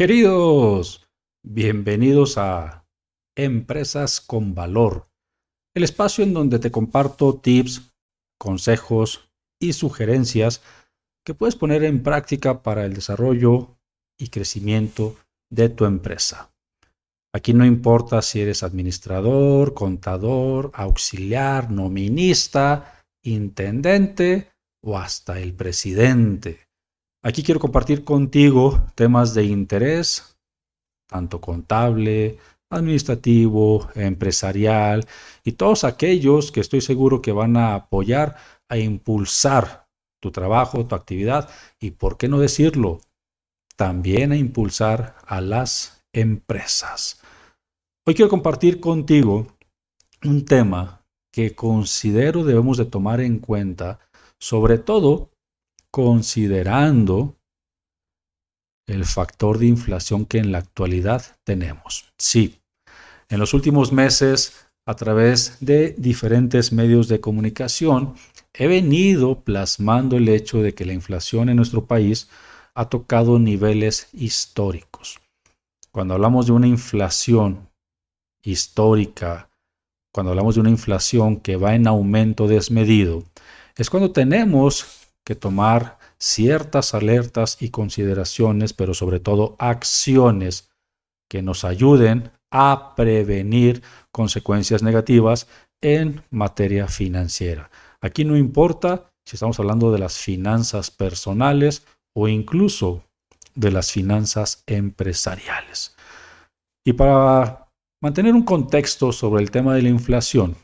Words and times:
Queridos, 0.00 1.06
bienvenidos 1.44 2.38
a 2.38 2.86
Empresas 3.36 4.22
con 4.22 4.54
Valor, 4.54 5.10
el 5.76 5.84
espacio 5.84 6.24
en 6.24 6.32
donde 6.32 6.58
te 6.58 6.70
comparto 6.70 7.34
tips, 7.34 7.92
consejos 8.38 9.30
y 9.60 9.74
sugerencias 9.74 10.62
que 11.22 11.34
puedes 11.34 11.54
poner 11.54 11.84
en 11.84 12.02
práctica 12.02 12.62
para 12.62 12.86
el 12.86 12.94
desarrollo 12.94 13.76
y 14.18 14.28
crecimiento 14.28 15.16
de 15.52 15.68
tu 15.68 15.84
empresa. 15.84 16.50
Aquí 17.34 17.52
no 17.52 17.66
importa 17.66 18.22
si 18.22 18.40
eres 18.40 18.62
administrador, 18.62 19.74
contador, 19.74 20.70
auxiliar, 20.72 21.70
nominista, 21.70 23.02
intendente 23.22 24.48
o 24.82 24.96
hasta 24.96 25.40
el 25.40 25.52
presidente. 25.52 26.69
Aquí 27.22 27.42
quiero 27.42 27.60
compartir 27.60 28.02
contigo 28.02 28.82
temas 28.94 29.34
de 29.34 29.44
interés, 29.44 30.38
tanto 31.06 31.38
contable, 31.40 32.38
administrativo, 32.70 33.90
empresarial 33.94 35.06
y 35.44 35.52
todos 35.52 35.84
aquellos 35.84 36.50
que 36.50 36.60
estoy 36.60 36.80
seguro 36.80 37.20
que 37.20 37.32
van 37.32 37.58
a 37.58 37.74
apoyar 37.74 38.36
a 38.70 38.78
impulsar 38.78 39.86
tu 40.22 40.30
trabajo, 40.30 40.86
tu 40.86 40.94
actividad 40.94 41.50
y, 41.78 41.90
por 41.90 42.16
qué 42.16 42.28
no 42.28 42.38
decirlo, 42.38 43.00
también 43.76 44.32
a 44.32 44.36
impulsar 44.36 45.16
a 45.26 45.42
las 45.42 46.02
empresas. 46.14 47.20
Hoy 48.06 48.14
quiero 48.14 48.30
compartir 48.30 48.80
contigo 48.80 49.46
un 50.24 50.46
tema 50.46 51.04
que 51.32 51.54
considero 51.54 52.44
debemos 52.44 52.78
de 52.78 52.86
tomar 52.86 53.20
en 53.20 53.38
cuenta, 53.38 53.98
sobre 54.38 54.78
todo 54.78 55.29
considerando 55.90 57.36
el 58.86 59.04
factor 59.04 59.58
de 59.58 59.66
inflación 59.66 60.26
que 60.26 60.38
en 60.38 60.52
la 60.52 60.58
actualidad 60.58 61.36
tenemos. 61.44 62.12
Sí, 62.18 62.60
en 63.28 63.38
los 63.38 63.54
últimos 63.54 63.92
meses, 63.92 64.66
a 64.86 64.94
través 64.94 65.58
de 65.60 65.94
diferentes 65.96 66.72
medios 66.72 67.06
de 67.06 67.20
comunicación, 67.20 68.14
he 68.52 68.66
venido 68.66 69.40
plasmando 69.40 70.16
el 70.16 70.28
hecho 70.28 70.62
de 70.62 70.74
que 70.74 70.84
la 70.84 70.92
inflación 70.92 71.48
en 71.48 71.56
nuestro 71.56 71.86
país 71.86 72.28
ha 72.74 72.88
tocado 72.88 73.38
niveles 73.38 74.08
históricos. 74.12 75.20
Cuando 75.92 76.14
hablamos 76.14 76.46
de 76.46 76.52
una 76.52 76.66
inflación 76.66 77.68
histórica, 78.42 79.48
cuando 80.12 80.30
hablamos 80.30 80.56
de 80.56 80.62
una 80.62 80.70
inflación 80.70 81.36
que 81.36 81.56
va 81.56 81.74
en 81.74 81.86
aumento 81.86 82.48
desmedido, 82.48 83.22
es 83.76 83.90
cuando 83.90 84.10
tenemos 84.10 84.99
que 85.30 85.36
tomar 85.36 85.96
ciertas 86.18 86.92
alertas 86.92 87.56
y 87.60 87.68
consideraciones, 87.70 88.72
pero 88.72 88.94
sobre 88.94 89.20
todo 89.20 89.54
acciones 89.60 90.72
que 91.30 91.40
nos 91.40 91.62
ayuden 91.62 92.32
a 92.50 92.96
prevenir 92.96 93.80
consecuencias 94.10 94.82
negativas 94.82 95.46
en 95.80 96.24
materia 96.30 96.88
financiera. 96.88 97.70
Aquí 98.00 98.24
no 98.24 98.36
importa 98.36 99.12
si 99.24 99.36
estamos 99.36 99.60
hablando 99.60 99.92
de 99.92 100.00
las 100.00 100.18
finanzas 100.18 100.90
personales 100.90 101.86
o 102.12 102.26
incluso 102.26 103.04
de 103.54 103.70
las 103.70 103.92
finanzas 103.92 104.64
empresariales. 104.66 105.94
Y 106.84 106.94
para 106.94 107.68
mantener 108.02 108.34
un 108.34 108.42
contexto 108.42 109.12
sobre 109.12 109.44
el 109.44 109.52
tema 109.52 109.76
de 109.76 109.82
la 109.82 109.90
inflación, 109.90 110.56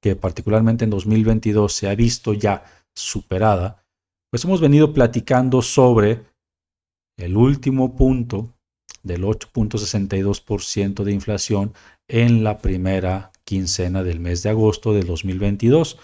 que 0.00 0.16
particularmente 0.16 0.82
en 0.82 0.90
2022 0.90 1.72
se 1.72 1.88
ha 1.88 1.94
visto 1.94 2.32
ya 2.32 2.64
superada, 2.96 3.84
pues 4.30 4.44
hemos 4.44 4.60
venido 4.60 4.92
platicando 4.92 5.62
sobre 5.62 6.24
el 7.16 7.36
último 7.36 7.94
punto 7.94 8.52
del 9.02 9.22
8.62% 9.22 11.04
de 11.04 11.12
inflación 11.12 11.72
en 12.08 12.42
la 12.42 12.58
primera 12.58 13.30
quincena 13.44 14.02
del 14.02 14.18
mes 14.18 14.42
de 14.42 14.50
agosto 14.50 14.92
de 14.92 15.02
2022. 15.02 15.98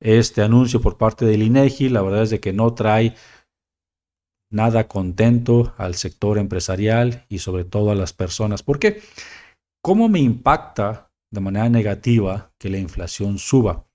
Este 0.00 0.42
anuncio 0.42 0.80
por 0.80 0.98
parte 0.98 1.24
del 1.24 1.42
INEGI, 1.42 1.88
la 1.88 2.02
verdad 2.02 2.24
es 2.24 2.30
de 2.30 2.40
que 2.40 2.52
no 2.52 2.74
trae 2.74 3.14
nada 4.50 4.86
contento 4.86 5.74
al 5.78 5.94
sector 5.94 6.38
empresarial 6.38 7.24
y 7.28 7.38
sobre 7.38 7.64
todo 7.64 7.90
a 7.90 7.94
las 7.94 8.12
personas. 8.12 8.62
¿Por 8.62 8.78
qué? 8.78 9.02
¿Cómo 9.82 10.08
me 10.08 10.20
impacta 10.20 11.10
de 11.32 11.40
manera 11.40 11.68
negativa 11.68 12.52
que 12.58 12.68
la 12.68 12.78
inflación 12.78 13.38
suba? 13.38 13.86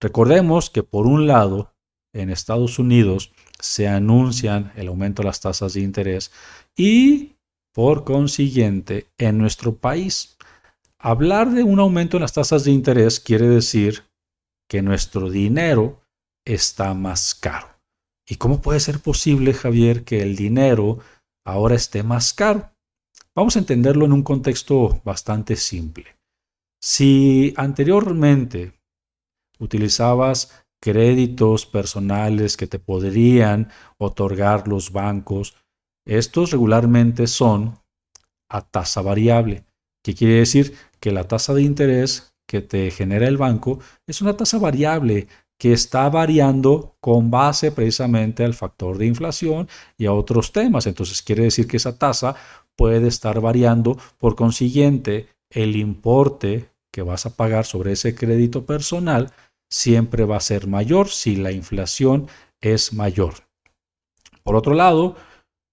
Recordemos 0.00 0.70
que 0.70 0.82
por 0.82 1.06
un 1.06 1.26
lado, 1.26 1.74
en 2.14 2.30
Estados 2.30 2.78
Unidos 2.78 3.32
se 3.60 3.88
anuncian 3.88 4.72
el 4.76 4.88
aumento 4.88 5.22
de 5.22 5.26
las 5.26 5.40
tasas 5.40 5.74
de 5.74 5.80
interés 5.80 6.32
y, 6.76 7.36
por 7.74 8.04
consiguiente, 8.04 9.06
en 9.18 9.38
nuestro 9.38 9.76
país, 9.76 10.36
hablar 10.98 11.50
de 11.50 11.64
un 11.64 11.80
aumento 11.80 12.16
en 12.16 12.22
las 12.22 12.32
tasas 12.32 12.64
de 12.64 12.70
interés 12.70 13.20
quiere 13.20 13.48
decir 13.48 14.04
que 14.68 14.82
nuestro 14.82 15.30
dinero 15.30 16.02
está 16.46 16.94
más 16.94 17.34
caro. 17.34 17.68
¿Y 18.26 18.36
cómo 18.36 18.60
puede 18.60 18.80
ser 18.80 19.00
posible, 19.00 19.54
Javier, 19.54 20.04
que 20.04 20.22
el 20.22 20.36
dinero 20.36 20.98
ahora 21.44 21.74
esté 21.74 22.02
más 22.02 22.34
caro? 22.34 22.70
Vamos 23.34 23.56
a 23.56 23.60
entenderlo 23.60 24.04
en 24.04 24.12
un 24.12 24.22
contexto 24.22 25.00
bastante 25.04 25.56
simple. 25.56 26.16
Si 26.80 27.54
anteriormente 27.56 28.77
utilizabas 29.58 30.64
créditos 30.80 31.66
personales 31.66 32.56
que 32.56 32.66
te 32.66 32.78
podrían 32.78 33.70
otorgar 33.98 34.68
los 34.68 34.92
bancos, 34.92 35.56
estos 36.06 36.52
regularmente 36.52 37.26
son 37.26 37.78
a 38.48 38.62
tasa 38.62 39.02
variable, 39.02 39.64
que 40.02 40.14
quiere 40.14 40.34
decir 40.34 40.74
que 41.00 41.12
la 41.12 41.24
tasa 41.24 41.52
de 41.54 41.62
interés 41.62 42.32
que 42.48 42.62
te 42.62 42.90
genera 42.90 43.28
el 43.28 43.36
banco 43.36 43.80
es 44.06 44.22
una 44.22 44.36
tasa 44.36 44.58
variable 44.58 45.28
que 45.58 45.72
está 45.72 46.08
variando 46.08 46.96
con 47.00 47.30
base 47.30 47.72
precisamente 47.72 48.44
al 48.44 48.54
factor 48.54 48.96
de 48.96 49.06
inflación 49.06 49.68
y 49.98 50.06
a 50.06 50.12
otros 50.12 50.52
temas. 50.52 50.86
Entonces 50.86 51.20
quiere 51.20 51.42
decir 51.42 51.66
que 51.66 51.76
esa 51.76 51.98
tasa 51.98 52.36
puede 52.76 53.08
estar 53.08 53.40
variando, 53.40 53.98
por 54.18 54.36
consiguiente, 54.36 55.28
el 55.50 55.76
importe 55.76 56.70
que 56.92 57.02
vas 57.02 57.26
a 57.26 57.36
pagar 57.36 57.66
sobre 57.66 57.92
ese 57.92 58.14
crédito 58.14 58.64
personal 58.64 59.32
siempre 59.68 60.24
va 60.24 60.36
a 60.36 60.40
ser 60.40 60.66
mayor 60.66 61.08
si 61.08 61.36
la 61.36 61.52
inflación 61.52 62.28
es 62.60 62.92
mayor. 62.92 63.34
Por 64.42 64.56
otro 64.56 64.74
lado, 64.74 65.16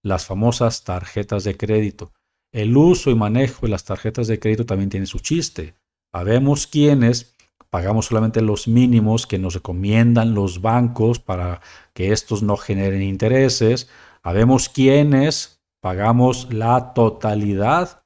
las 0.02 0.26
famosas 0.26 0.84
tarjetas 0.84 1.44
de 1.44 1.56
crédito. 1.56 2.12
El 2.52 2.76
uso 2.76 3.10
y 3.10 3.14
manejo 3.14 3.66
de 3.66 3.70
las 3.70 3.84
tarjetas 3.84 4.28
de 4.28 4.38
crédito 4.38 4.66
también 4.66 4.90
tiene 4.90 5.06
su 5.06 5.18
chiste. 5.18 5.74
Habemos 6.12 6.66
quienes 6.66 7.34
pagamos 7.70 8.06
solamente 8.06 8.40
los 8.40 8.68
mínimos 8.68 9.26
que 9.26 9.38
nos 9.38 9.54
recomiendan 9.54 10.34
los 10.34 10.62
bancos 10.62 11.18
para 11.18 11.60
que 11.92 12.12
estos 12.12 12.42
no 12.42 12.56
generen 12.56 13.02
intereses. 13.02 13.88
Habemos 14.22 14.68
quienes 14.68 15.60
pagamos 15.80 16.52
la 16.52 16.94
totalidad 16.94 18.05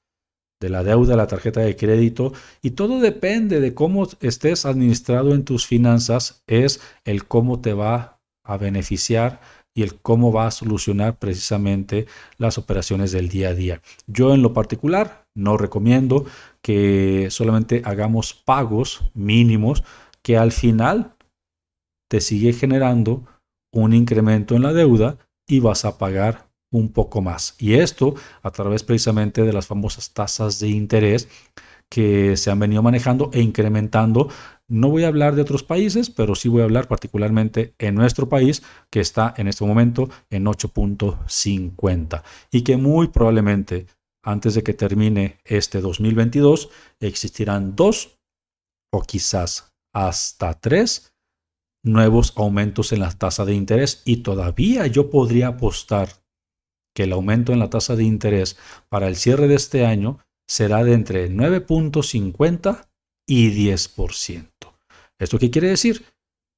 de 0.60 0.68
la 0.68 0.84
deuda, 0.84 1.16
la 1.16 1.26
tarjeta 1.26 1.60
de 1.60 1.74
crédito 1.74 2.32
y 2.62 2.72
todo 2.72 3.00
depende 3.00 3.60
de 3.60 3.74
cómo 3.74 4.06
estés 4.20 4.66
administrado 4.66 5.34
en 5.34 5.44
tus 5.44 5.66
finanzas, 5.66 6.42
es 6.46 6.80
el 7.04 7.26
cómo 7.26 7.60
te 7.60 7.72
va 7.72 8.20
a 8.44 8.56
beneficiar 8.58 9.40
y 9.74 9.82
el 9.82 10.00
cómo 10.00 10.32
va 10.32 10.46
a 10.46 10.50
solucionar 10.50 11.18
precisamente 11.18 12.06
las 12.36 12.58
operaciones 12.58 13.12
del 13.12 13.28
día 13.28 13.50
a 13.50 13.54
día. 13.54 13.82
Yo 14.06 14.34
en 14.34 14.42
lo 14.42 14.52
particular 14.52 15.26
no 15.34 15.56
recomiendo 15.56 16.26
que 16.60 17.28
solamente 17.30 17.80
hagamos 17.84 18.34
pagos 18.34 19.10
mínimos 19.14 19.82
que 20.22 20.36
al 20.36 20.52
final 20.52 21.14
te 22.10 22.20
sigue 22.20 22.52
generando 22.52 23.24
un 23.72 23.94
incremento 23.94 24.56
en 24.56 24.62
la 24.62 24.72
deuda 24.72 25.16
y 25.48 25.60
vas 25.60 25.84
a 25.84 25.96
pagar 25.96 26.49
un 26.70 26.92
poco 26.92 27.20
más. 27.20 27.54
Y 27.58 27.74
esto 27.74 28.14
a 28.42 28.50
través 28.50 28.82
precisamente 28.82 29.42
de 29.42 29.52
las 29.52 29.66
famosas 29.66 30.12
tasas 30.12 30.60
de 30.60 30.68
interés 30.68 31.28
que 31.90 32.36
se 32.36 32.50
han 32.50 32.60
venido 32.60 32.82
manejando 32.82 33.30
e 33.32 33.40
incrementando. 33.40 34.28
No 34.68 34.88
voy 34.88 35.02
a 35.02 35.08
hablar 35.08 35.34
de 35.34 35.42
otros 35.42 35.64
países, 35.64 36.08
pero 36.10 36.36
sí 36.36 36.48
voy 36.48 36.60
a 36.60 36.64
hablar 36.64 36.86
particularmente 36.86 37.74
en 37.78 37.96
nuestro 37.96 38.28
país, 38.28 38.62
que 38.88 39.00
está 39.00 39.34
en 39.36 39.48
este 39.48 39.64
momento 39.64 40.08
en 40.30 40.44
8.50 40.44 42.22
y 42.52 42.62
que 42.62 42.76
muy 42.76 43.08
probablemente 43.08 43.86
antes 44.22 44.54
de 44.54 44.62
que 44.62 44.74
termine 44.74 45.38
este 45.44 45.80
2022 45.80 46.68
existirán 47.00 47.74
dos 47.74 48.18
o 48.92 49.02
quizás 49.02 49.72
hasta 49.92 50.54
tres 50.60 51.14
nuevos 51.82 52.34
aumentos 52.36 52.92
en 52.92 53.00
la 53.00 53.10
tasa 53.10 53.44
de 53.44 53.54
interés 53.54 54.02
y 54.04 54.18
todavía 54.18 54.86
yo 54.86 55.10
podría 55.10 55.48
apostar 55.48 56.19
que 56.94 57.04
el 57.04 57.12
aumento 57.12 57.52
en 57.52 57.58
la 57.58 57.70
tasa 57.70 57.96
de 57.96 58.04
interés 58.04 58.56
para 58.88 59.08
el 59.08 59.16
cierre 59.16 59.48
de 59.48 59.54
este 59.54 59.86
año 59.86 60.18
será 60.48 60.82
de 60.84 60.94
entre 60.94 61.30
9.50 61.30 62.88
y 63.26 63.70
10%. 63.70 64.48
¿Esto 65.18 65.38
qué 65.38 65.50
quiere 65.50 65.68
decir? 65.68 66.04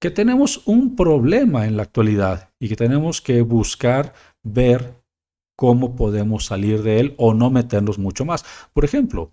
Que 0.00 0.11
tenemos 0.11 0.62
un 0.67 0.96
problema 0.96 1.67
en 1.67 1.76
la 1.76 1.82
actualidad 1.82 2.50
y 2.58 2.69
que 2.69 2.76
tenemos 2.76 3.20
que 3.20 3.43
buscar 3.43 4.14
ver 4.43 5.02
cómo 5.56 5.94
podemos 5.94 6.46
salir 6.46 6.82
de 6.82 7.00
él 7.00 7.14
o 7.19 7.35
no 7.35 7.50
meternos 7.50 7.99
mucho 7.99 8.25
más. 8.25 8.44
Por 8.73 8.85
ejemplo, 8.85 9.31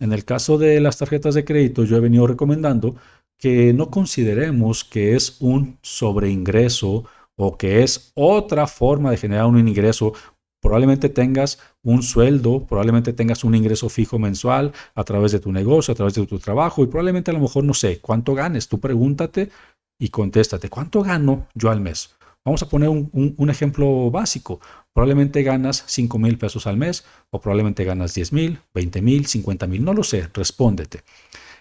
en 0.00 0.12
el 0.12 0.24
caso 0.24 0.58
de 0.58 0.80
las 0.80 0.98
tarjetas 0.98 1.34
de 1.34 1.44
crédito, 1.44 1.84
yo 1.84 1.96
he 1.96 2.00
venido 2.00 2.26
recomendando 2.26 2.96
que 3.38 3.72
no 3.72 3.90
consideremos 3.90 4.84
que 4.84 5.16
es 5.16 5.36
un 5.40 5.78
sobreingreso 5.82 7.04
o 7.36 7.56
que 7.56 7.82
es 7.82 8.12
otra 8.14 8.66
forma 8.66 9.10
de 9.10 9.16
generar 9.16 9.46
un 9.46 9.58
ingreso. 9.66 10.12
Probablemente 10.62 11.08
tengas 11.08 11.58
un 11.82 12.04
sueldo, 12.04 12.64
probablemente 12.68 13.12
tengas 13.12 13.42
un 13.42 13.56
ingreso 13.56 13.88
fijo 13.88 14.20
mensual 14.20 14.72
a 14.94 15.02
través 15.02 15.32
de 15.32 15.40
tu 15.40 15.50
negocio, 15.50 15.90
a 15.90 15.96
través 15.96 16.14
de 16.14 16.24
tu 16.24 16.38
trabajo 16.38 16.84
y 16.84 16.86
probablemente 16.86 17.32
a 17.32 17.34
lo 17.34 17.40
mejor 17.40 17.64
no 17.64 17.74
sé 17.74 17.98
cuánto 18.00 18.32
ganes. 18.34 18.68
Tú 18.68 18.78
pregúntate 18.78 19.50
y 19.98 20.10
contéstate, 20.10 20.68
¿cuánto 20.68 21.02
gano 21.02 21.48
yo 21.54 21.68
al 21.70 21.80
mes? 21.80 22.14
Vamos 22.44 22.62
a 22.62 22.68
poner 22.68 22.88
un, 22.88 23.50
ejemplo 23.50 24.10
básico. 24.12 24.60
Probablemente 24.92 25.42
ganas 25.42 25.82
5 25.86 26.18
mil 26.20 26.38
pesos 26.38 26.68
al 26.68 26.76
mes 26.76 27.04
o 27.30 27.40
probablemente 27.40 27.84
ganas 27.84 28.14
10 28.14 28.32
mil, 28.32 28.60
20 28.72 29.02
mil, 29.02 29.26
50 29.26 29.66
mil, 29.66 29.84
no 29.84 29.92
lo 29.92 30.04
sé, 30.04 30.28
respóndete. 30.32 31.02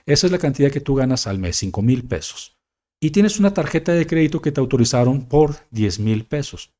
Esa 0.05 0.27
es 0.27 0.31
la 0.31 0.37
cantidad 0.37 0.71
que 0.71 0.79
tú 0.79 0.93
ganas 0.93 1.25
al 1.25 1.39
mes, 1.39 1.55
5 1.57 1.81
mil 1.81 2.03
pesos. 2.03 2.55
Y 2.99 3.09
tienes 3.09 3.39
una 3.39 3.53
tarjeta 3.53 3.93
de 3.93 4.05
crédito 4.05 4.41
que 4.41 4.51
te 4.51 4.59
autorizaron 4.59 5.25
por 5.25 5.55
10 5.71 5.99
mil 5.99 6.25
pesos. 6.25 6.71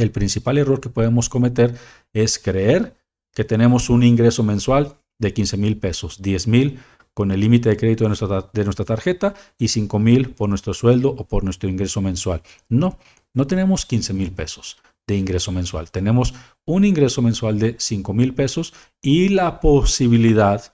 El 0.00 0.12
principal 0.12 0.56
error 0.56 0.80
que 0.80 0.88
podemos 0.88 1.28
cometer 1.28 1.74
es 2.14 2.38
creer 2.38 2.96
que 3.34 3.44
tenemos 3.44 3.90
un 3.90 4.02
ingreso 4.02 4.42
mensual 4.42 4.96
de 5.18 5.34
15 5.34 5.58
mil 5.58 5.76
pesos, 5.76 6.22
10 6.22 6.46
mil 6.46 6.78
con 7.12 7.30
el 7.30 7.40
límite 7.40 7.68
de 7.68 7.76
crédito 7.76 8.04
de 8.04 8.08
nuestra, 8.08 8.48
de 8.50 8.64
nuestra 8.64 8.86
tarjeta 8.86 9.34
y 9.58 9.68
5 9.68 9.98
mil 9.98 10.30
por 10.30 10.48
nuestro 10.48 10.72
sueldo 10.72 11.10
o 11.10 11.28
por 11.28 11.44
nuestro 11.44 11.68
ingreso 11.68 12.00
mensual. 12.00 12.40
No, 12.70 12.98
no 13.34 13.46
tenemos 13.46 13.84
15 13.84 14.14
mil 14.14 14.32
pesos 14.32 14.78
de 15.06 15.18
ingreso 15.18 15.52
mensual. 15.52 15.90
Tenemos 15.90 16.32
un 16.64 16.86
ingreso 16.86 17.20
mensual 17.20 17.58
de 17.58 17.76
5 17.78 18.14
mil 18.14 18.32
pesos 18.32 18.72
y 19.02 19.28
la 19.28 19.60
posibilidad 19.60 20.72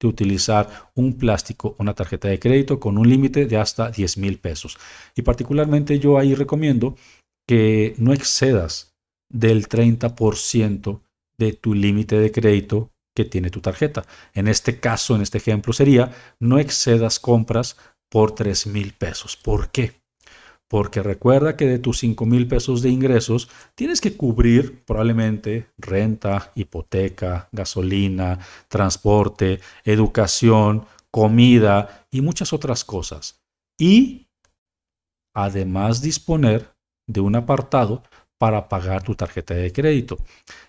de 0.00 0.06
utilizar 0.06 0.90
un 0.94 1.14
plástico, 1.14 1.74
una 1.78 1.94
tarjeta 1.94 2.28
de 2.28 2.38
crédito 2.38 2.78
con 2.78 2.96
un 2.96 3.08
límite 3.08 3.46
de 3.46 3.56
hasta 3.56 3.90
10 3.90 4.18
mil 4.18 4.38
pesos. 4.38 4.78
Y 5.16 5.22
particularmente 5.22 5.98
yo 5.98 6.16
ahí 6.16 6.36
recomiendo 6.36 6.94
que 7.48 7.94
no 7.96 8.12
excedas 8.12 8.94
del 9.30 9.68
30% 9.68 11.00
de 11.38 11.52
tu 11.54 11.74
límite 11.74 12.18
de 12.18 12.30
crédito 12.30 12.92
que 13.16 13.24
tiene 13.24 13.50
tu 13.50 13.60
tarjeta. 13.60 14.04
En 14.34 14.48
este 14.48 14.78
caso, 14.80 15.16
en 15.16 15.22
este 15.22 15.38
ejemplo, 15.38 15.72
sería 15.72 16.12
no 16.38 16.58
excedas 16.58 17.18
compras 17.18 17.76
por 18.10 18.34
3 18.34 18.66
mil 18.68 18.92
pesos. 18.92 19.36
¿Por 19.36 19.70
qué? 19.70 20.02
Porque 20.68 21.02
recuerda 21.02 21.56
que 21.56 21.66
de 21.66 21.78
tus 21.78 21.98
5 22.00 22.26
mil 22.26 22.46
pesos 22.46 22.82
de 22.82 22.90
ingresos 22.90 23.48
tienes 23.74 24.02
que 24.02 24.16
cubrir 24.16 24.84
probablemente 24.84 25.70
renta, 25.78 26.52
hipoteca, 26.54 27.48
gasolina, 27.52 28.38
transporte, 28.68 29.60
educación, 29.84 30.84
comida 31.10 32.06
y 32.10 32.20
muchas 32.20 32.52
otras 32.52 32.84
cosas. 32.84 33.40
Y 33.78 34.28
además 35.34 36.02
disponer 36.02 36.77
de 37.08 37.20
un 37.20 37.34
apartado 37.34 38.04
para 38.38 38.68
pagar 38.68 39.02
tu 39.02 39.16
tarjeta 39.16 39.54
de 39.54 39.72
crédito. 39.72 40.18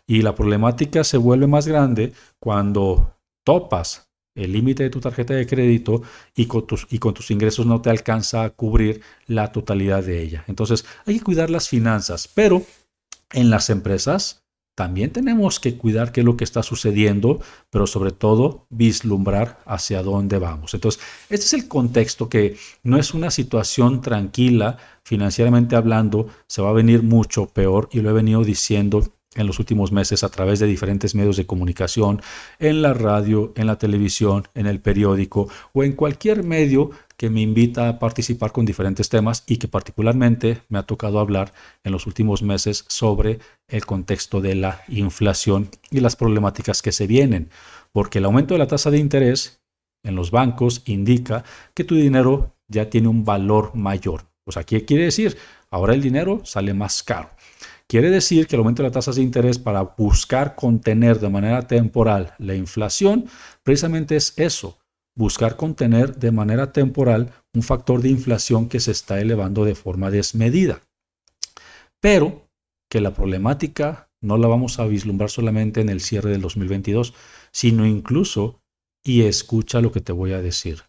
Y 0.07 0.23
la 0.23 0.33
problemática 0.33 1.03
se 1.03 1.17
vuelve 1.17 1.45
más 1.45 1.67
grande 1.67 2.13
cuando 2.39 3.15
topas 3.43 4.09
el 4.35 4.53
límite 4.53 4.83
de 4.83 4.89
tu 4.89 4.99
tarjeta 4.99 5.33
de 5.33 5.45
crédito 5.45 6.01
y 6.35 6.47
con, 6.47 6.65
tus, 6.65 6.87
y 6.89 6.97
con 6.97 7.13
tus 7.13 7.29
ingresos 7.29 7.65
no 7.65 7.81
te 7.81 7.89
alcanza 7.89 8.43
a 8.43 8.49
cubrir 8.49 9.01
la 9.27 9.51
totalidad 9.51 10.03
de 10.03 10.21
ella. 10.21 10.43
Entonces 10.47 10.85
hay 11.05 11.17
que 11.17 11.23
cuidar 11.23 11.49
las 11.49 11.69
finanzas, 11.69 12.27
pero 12.33 12.63
en 13.31 13.49
las 13.49 13.69
empresas 13.69 14.38
también 14.79 15.11
tenemos 15.11 15.59
que 15.59 15.75
cuidar 15.75 16.13
qué 16.13 16.21
es 16.21 16.25
lo 16.25 16.37
que 16.37 16.45
está 16.45 16.63
sucediendo, 16.63 17.41
pero 17.69 17.85
sobre 17.85 18.13
todo 18.13 18.65
vislumbrar 18.69 19.59
hacia 19.65 20.01
dónde 20.03 20.39
vamos. 20.39 20.73
Entonces, 20.73 21.01
este 21.27 21.47
es 21.47 21.53
el 21.53 21.67
contexto 21.67 22.29
que 22.29 22.55
no 22.81 22.97
es 22.97 23.13
una 23.13 23.29
situación 23.29 23.99
tranquila, 23.99 24.77
financieramente 25.03 25.75
hablando, 25.75 26.27
se 26.47 26.61
va 26.61 26.69
a 26.69 26.79
venir 26.81 27.03
mucho 27.03 27.47
peor 27.47 27.89
y 27.91 27.99
lo 27.99 28.09
he 28.09 28.13
venido 28.13 28.45
diciendo 28.45 29.03
en 29.35 29.45
los 29.45 29.59
últimos 29.59 29.91
meses 29.91 30.23
a 30.23 30.29
través 30.29 30.59
de 30.59 30.65
diferentes 30.65 31.13
medios 31.13 31.37
de 31.37 31.45
comunicación, 31.45 32.21
en 32.57 32.81
la 32.81 32.93
radio, 32.93 33.53
en 33.55 33.67
la 33.67 33.77
televisión, 33.77 34.47
en 34.55 34.65
el 34.65 34.79
periódico 34.79 35.47
o 35.73 35.83
en 35.83 35.93
cualquier 35.93 36.43
medio 36.43 36.91
que 37.15 37.29
me 37.29 37.41
invita 37.41 37.89
a 37.89 37.99
participar 37.99 38.51
con 38.51 38.65
diferentes 38.65 39.09
temas 39.09 39.43
y 39.45 39.57
que 39.57 39.67
particularmente 39.67 40.61
me 40.69 40.79
ha 40.79 40.83
tocado 40.83 41.19
hablar 41.19 41.53
en 41.83 41.91
los 41.91 42.07
últimos 42.07 42.41
meses 42.41 42.85
sobre 42.87 43.39
el 43.67 43.85
contexto 43.85 44.41
de 44.41 44.55
la 44.55 44.81
inflación 44.87 45.69
y 45.91 45.99
las 45.99 46.15
problemáticas 46.15 46.81
que 46.81 46.91
se 46.91 47.07
vienen, 47.07 47.49
porque 47.91 48.19
el 48.19 48.25
aumento 48.25 48.53
de 48.53 48.59
la 48.59 48.67
tasa 48.67 48.89
de 48.89 48.97
interés 48.97 49.61
en 50.03 50.15
los 50.15 50.31
bancos 50.31 50.81
indica 50.85 51.43
que 51.73 51.83
tu 51.83 51.95
dinero 51.95 52.55
ya 52.67 52.89
tiene 52.89 53.09
un 53.09 53.25
valor 53.25 53.75
mayor. 53.75 54.25
Pues 54.45 54.57
aquí 54.57 54.81
quiere 54.81 55.03
decir, 55.03 55.37
ahora 55.69 55.93
el 55.93 56.01
dinero 56.01 56.41
sale 56.45 56.73
más 56.73 57.03
caro. 57.03 57.29
Quiere 57.89 58.11
decir 58.11 58.45
que 58.45 58.55
el 58.55 58.59
aumento 58.59 58.83
de 58.83 58.89
las 58.89 58.93
tasas 58.93 59.15
de 59.15 59.23
interés 59.23 59.57
para 59.57 59.81
buscar 59.81 60.53
contener 60.53 61.19
de 61.19 61.29
manera 61.29 61.63
temporal 61.63 62.35
la 62.37 62.53
inflación, 62.53 63.25
precisamente 63.63 64.15
es 64.15 64.35
eso, 64.37 64.77
buscar 65.15 65.55
contener 65.55 66.15
de 66.15 66.31
manera 66.31 66.71
temporal 66.71 67.33
un 67.51 67.63
factor 67.63 68.03
de 68.03 68.09
inflación 68.09 68.69
que 68.69 68.79
se 68.79 68.91
está 68.91 69.19
elevando 69.19 69.65
de 69.65 69.73
forma 69.73 70.11
desmedida. 70.11 70.83
Pero 71.99 72.47
que 72.91 73.01
la 73.01 73.15
problemática 73.15 74.11
no 74.21 74.37
la 74.37 74.47
vamos 74.47 74.77
a 74.77 74.85
vislumbrar 74.85 75.31
solamente 75.31 75.81
en 75.81 75.89
el 75.89 76.01
cierre 76.01 76.29
del 76.29 76.41
2022, 76.41 77.15
sino 77.51 77.87
incluso, 77.87 78.61
y 79.03 79.23
escucha 79.23 79.81
lo 79.81 79.91
que 79.91 80.01
te 80.01 80.11
voy 80.11 80.33
a 80.33 80.43
decir, 80.43 80.83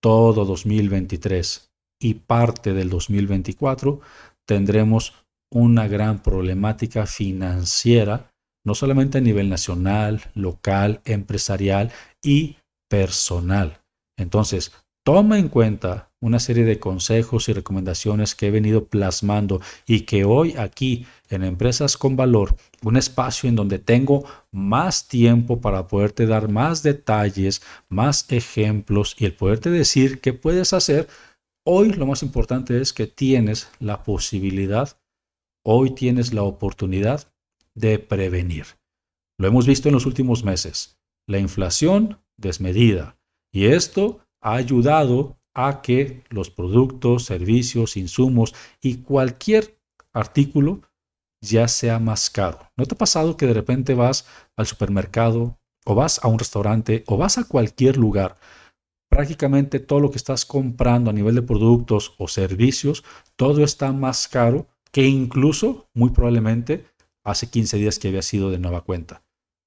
todo 0.00 0.46
2023 0.46 1.70
y 2.00 2.14
parte 2.14 2.72
del 2.72 2.88
2024 2.88 4.00
tendremos 4.46 5.23
una 5.54 5.86
gran 5.86 6.20
problemática 6.20 7.06
financiera, 7.06 8.32
no 8.64 8.74
solamente 8.74 9.18
a 9.18 9.20
nivel 9.20 9.48
nacional, 9.48 10.20
local, 10.34 11.00
empresarial 11.04 11.92
y 12.22 12.56
personal. 12.90 13.80
Entonces, 14.18 14.72
toma 15.04 15.38
en 15.38 15.48
cuenta 15.48 16.10
una 16.20 16.40
serie 16.40 16.64
de 16.64 16.80
consejos 16.80 17.48
y 17.48 17.52
recomendaciones 17.52 18.34
que 18.34 18.48
he 18.48 18.50
venido 18.50 18.86
plasmando 18.86 19.60
y 19.86 20.00
que 20.00 20.24
hoy 20.24 20.56
aquí 20.56 21.06
en 21.28 21.44
Empresas 21.44 21.96
con 21.96 22.16
Valor, 22.16 22.56
un 22.82 22.96
espacio 22.96 23.48
en 23.48 23.54
donde 23.54 23.78
tengo 23.78 24.24
más 24.50 25.06
tiempo 25.06 25.60
para 25.60 25.86
poderte 25.86 26.26
dar 26.26 26.48
más 26.48 26.82
detalles, 26.82 27.62
más 27.88 28.26
ejemplos 28.32 29.14
y 29.18 29.26
el 29.26 29.36
poderte 29.36 29.70
decir 29.70 30.20
qué 30.20 30.32
puedes 30.32 30.72
hacer, 30.72 31.06
hoy 31.64 31.92
lo 31.92 32.06
más 32.06 32.24
importante 32.24 32.80
es 32.80 32.92
que 32.92 33.06
tienes 33.06 33.68
la 33.78 34.02
posibilidad, 34.02 34.96
hoy 35.64 35.90
tienes 35.90 36.32
la 36.32 36.42
oportunidad 36.42 37.32
de 37.74 37.98
prevenir. 37.98 38.66
Lo 39.38 39.48
hemos 39.48 39.66
visto 39.66 39.88
en 39.88 39.94
los 39.94 40.06
últimos 40.06 40.44
meses. 40.44 40.98
La 41.26 41.38
inflación 41.38 42.20
desmedida. 42.36 43.16
Y 43.52 43.66
esto 43.66 44.20
ha 44.40 44.54
ayudado 44.54 45.38
a 45.54 45.80
que 45.82 46.22
los 46.28 46.50
productos, 46.50 47.24
servicios, 47.24 47.96
insumos 47.96 48.54
y 48.80 48.98
cualquier 48.98 49.78
artículo 50.12 50.82
ya 51.40 51.68
sea 51.68 51.98
más 51.98 52.30
caro. 52.30 52.58
¿No 52.76 52.86
te 52.86 52.94
ha 52.94 52.98
pasado 52.98 53.36
que 53.36 53.46
de 53.46 53.54
repente 53.54 53.94
vas 53.94 54.26
al 54.56 54.66
supermercado 54.66 55.58
o 55.84 55.94
vas 55.94 56.22
a 56.22 56.28
un 56.28 56.38
restaurante 56.38 57.04
o 57.06 57.16
vas 57.16 57.38
a 57.38 57.44
cualquier 57.44 57.96
lugar? 57.96 58.36
Prácticamente 59.08 59.78
todo 59.78 60.00
lo 60.00 60.10
que 60.10 60.16
estás 60.16 60.44
comprando 60.44 61.10
a 61.10 61.12
nivel 61.12 61.36
de 61.36 61.42
productos 61.42 62.14
o 62.18 62.26
servicios, 62.26 63.04
todo 63.36 63.62
está 63.62 63.92
más 63.92 64.26
caro 64.26 64.66
que 64.94 65.04
incluso, 65.08 65.88
muy 65.92 66.10
probablemente, 66.10 66.84
hace 67.24 67.50
15 67.50 67.78
días 67.78 67.98
que 67.98 68.06
había 68.06 68.22
sido 68.22 68.52
de 68.52 68.60
nueva 68.60 68.82
cuenta. 68.82 69.24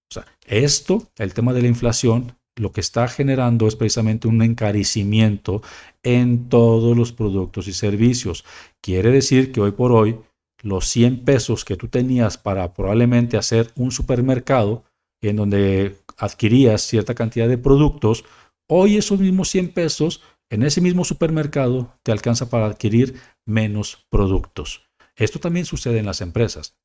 O 0.09 0.13
sea, 0.13 0.25
esto, 0.45 1.05
el 1.17 1.33
tema 1.33 1.51
de 1.51 1.61
la 1.61 1.67
inflación, 1.67 2.37
lo 2.55 2.71
que 2.71 2.79
está 2.79 3.09
generando 3.09 3.67
es 3.67 3.75
precisamente 3.75 4.29
un 4.29 4.41
encarecimiento 4.41 5.61
en 6.01 6.47
todos 6.47 6.95
los 6.95 7.11
productos 7.11 7.67
y 7.67 7.73
servicios. 7.73 8.45
Quiere 8.81 9.11
decir 9.11 9.51
que 9.51 9.59
hoy 9.59 9.71
por 9.71 9.91
hoy 9.91 10.17
los 10.63 10.87
100 10.87 11.25
pesos 11.25 11.65
que 11.65 11.75
tú 11.75 11.89
tenías 11.89 12.37
para 12.37 12.73
probablemente 12.73 13.35
hacer 13.35 13.69
un 13.75 13.91
supermercado 13.91 14.85
en 15.21 15.35
donde 15.35 15.97
adquirías 16.17 16.83
cierta 16.83 17.15
cantidad 17.15 17.49
de 17.49 17.57
productos, 17.57 18.23
hoy 18.69 18.95
esos 18.95 19.19
mismos 19.19 19.49
100 19.49 19.73
pesos 19.73 20.21
en 20.49 20.63
ese 20.63 20.79
mismo 20.79 21.03
supermercado 21.03 21.93
te 22.03 22.13
alcanza 22.13 22.49
para 22.49 22.67
adquirir 22.67 23.19
menos 23.45 24.05
productos. 24.09 24.86
Esto 25.17 25.39
también 25.39 25.65
sucede 25.65 25.97
en 25.99 26.05
las 26.05 26.21
empresas. 26.21 26.77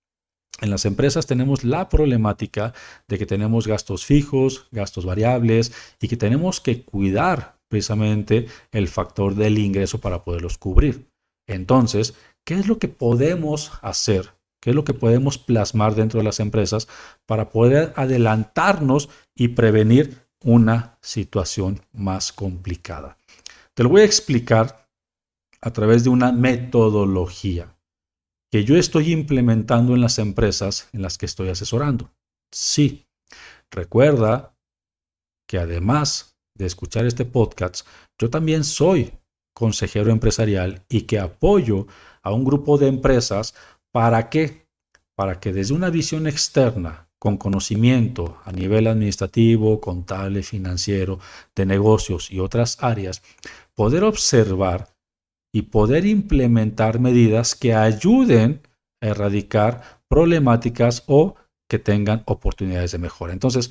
En 0.60 0.70
las 0.70 0.84
empresas 0.84 1.26
tenemos 1.26 1.64
la 1.64 1.88
problemática 1.88 2.72
de 3.08 3.18
que 3.18 3.26
tenemos 3.26 3.66
gastos 3.66 4.04
fijos, 4.04 4.68
gastos 4.70 5.04
variables 5.04 5.72
y 6.00 6.08
que 6.08 6.16
tenemos 6.16 6.60
que 6.60 6.82
cuidar 6.82 7.58
precisamente 7.68 8.46
el 8.70 8.88
factor 8.88 9.34
del 9.34 9.58
ingreso 9.58 10.00
para 10.00 10.24
poderlos 10.24 10.58
cubrir. 10.58 11.08
Entonces, 11.46 12.14
¿qué 12.44 12.54
es 12.54 12.68
lo 12.68 12.78
que 12.78 12.88
podemos 12.88 13.72
hacer? 13.82 14.34
¿Qué 14.60 14.70
es 14.70 14.76
lo 14.76 14.84
que 14.84 14.94
podemos 14.94 15.38
plasmar 15.38 15.94
dentro 15.94 16.20
de 16.20 16.24
las 16.24 16.38
empresas 16.38 16.86
para 17.26 17.50
poder 17.50 17.92
adelantarnos 17.96 19.08
y 19.34 19.48
prevenir 19.48 20.28
una 20.44 20.96
situación 21.00 21.80
más 21.92 22.32
complicada? 22.32 23.16
Te 23.74 23.82
lo 23.82 23.88
voy 23.88 24.02
a 24.02 24.06
explicar 24.06 24.86
a 25.60 25.72
través 25.72 26.04
de 26.04 26.10
una 26.10 26.30
metodología 26.30 27.74
que 28.52 28.64
yo 28.64 28.76
estoy 28.76 29.12
implementando 29.12 29.94
en 29.94 30.02
las 30.02 30.18
empresas 30.18 30.90
en 30.92 31.00
las 31.00 31.16
que 31.16 31.24
estoy 31.24 31.48
asesorando. 31.48 32.12
Sí, 32.52 33.06
recuerda 33.70 34.54
que 35.48 35.58
además 35.58 36.36
de 36.54 36.66
escuchar 36.66 37.06
este 37.06 37.24
podcast, 37.24 37.86
yo 38.20 38.28
también 38.28 38.62
soy 38.64 39.14
consejero 39.54 40.12
empresarial 40.12 40.84
y 40.90 41.02
que 41.02 41.18
apoyo 41.18 41.86
a 42.22 42.32
un 42.32 42.44
grupo 42.44 42.76
de 42.76 42.88
empresas 42.88 43.54
para 43.90 44.28
que 44.28 44.66
para 45.14 45.40
que 45.40 45.52
desde 45.52 45.74
una 45.74 45.90
visión 45.90 46.26
externa 46.26 47.08
con 47.18 47.36
conocimiento 47.36 48.38
a 48.44 48.52
nivel 48.52 48.86
administrativo, 48.86 49.80
contable, 49.80 50.42
financiero, 50.42 51.20
de 51.54 51.66
negocios 51.66 52.30
y 52.30 52.40
otras 52.40 52.82
áreas, 52.82 53.22
poder 53.74 54.04
observar 54.04 54.91
y 55.52 55.62
poder 55.62 56.06
implementar 56.06 56.98
medidas 56.98 57.54
que 57.54 57.74
ayuden 57.74 58.62
a 59.00 59.08
erradicar 59.08 60.02
problemáticas 60.08 61.04
o 61.06 61.36
que 61.68 61.78
tengan 61.78 62.22
oportunidades 62.26 62.92
de 62.92 62.98
mejora. 62.98 63.32
Entonces, 63.32 63.70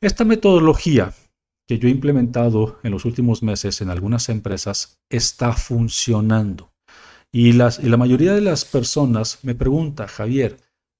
esta 0.00 0.24
metodología 0.24 1.12
que 1.66 1.78
yo 1.78 1.88
he 1.88 1.92
implementado 1.92 2.78
en 2.82 2.90
los 2.90 3.04
últimos 3.04 3.42
meses 3.42 3.80
en 3.80 3.90
algunas 3.90 4.28
empresas 4.28 5.00
está 5.08 5.52
funcionando. 5.52 6.72
Y, 7.32 7.52
las, 7.52 7.78
y 7.78 7.88
la 7.88 7.96
mayoría 7.96 8.34
de 8.34 8.40
las 8.40 8.64
personas 8.64 9.38
me 9.42 9.54
pregunta, 9.54 10.08
Javier, 10.08 10.56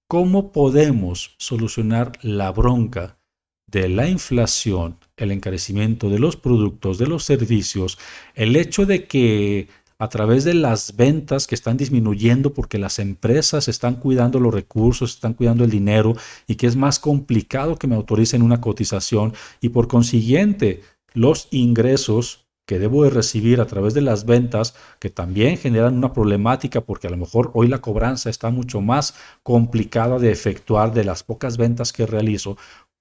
¿cómo 0.09 0.52
podemos 0.52 1.35
solucionar 1.38 2.12
la 2.23 2.52
bronca 2.52 3.19
de 3.66 3.88
la 3.88 4.09
inflación, 4.09 4.99
el 5.16 5.30
encarecimiento 5.33 6.09
de 6.09 6.19
los 6.19 6.37
productos, 6.37 6.99
de 6.99 7.07
los 7.07 7.25
servicios, 7.25 7.99
el 8.35 8.57
hecho 8.57 8.87
de 8.87 9.07
que 9.07 9.69
a 10.00 10.09
través 10.09 10.45
de 10.45 10.54
las 10.54 10.97
ventas 10.97 11.47
que 11.47 11.54
están 11.54 11.76
disminuyendo 11.76 12.54
porque 12.54 12.78
las 12.78 12.99
empresas 12.99 13.69
están 13.69 13.97
cuidando 13.97 14.40
los 14.40 14.52
recursos, 14.52 15.14
están 15.14 15.35
cuidando 15.35 15.62
el 15.62 15.71
dinero 15.71 16.16
y 16.47 16.54
que 16.54 16.66
es 16.66 16.75
más 16.75 16.99
complicado 16.99 17.76
que 17.76 17.87
me 17.87 17.97
autoricen 17.97 18.40
una 18.40 18.62
cotización 18.62 19.35
y 19.61 19.69
por 19.69 19.88
consiguiente 19.88 20.80
los 21.12 21.49
ingresos 21.50 22.47
que 22.66 22.78
debo 22.78 23.04
de 23.04 23.11
recibir 23.11 23.61
a 23.61 23.66
través 23.66 23.92
de 23.92 24.00
las 24.00 24.25
ventas 24.25 24.75
que 25.00 25.11
también 25.11 25.59
generan 25.59 25.99
una 25.99 26.14
problemática 26.14 26.80
porque 26.80 27.07
a 27.07 27.11
lo 27.11 27.19
mejor 27.19 27.50
hoy 27.52 27.69
la 27.69 27.83
cobranza 27.83 28.30
está 28.30 28.49
mucho 28.49 28.80
más 28.80 29.14
complicada 29.42 30.19
de 30.19 30.33
efectuar 30.33 30.95
de 30.95 31.04
las 31.04 31.23
pocas 31.25 31.59
ventas 31.59 31.92
que 31.92 32.07
realizo, 32.07 32.57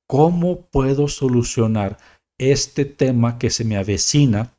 ¿cómo 0.06 0.66
puedo 0.66 1.08
solucionar 1.08 1.98
este 2.38 2.84
tema 2.84 3.38
que 3.38 3.50
se 3.50 3.64
me 3.64 3.78
avecina 3.78 4.52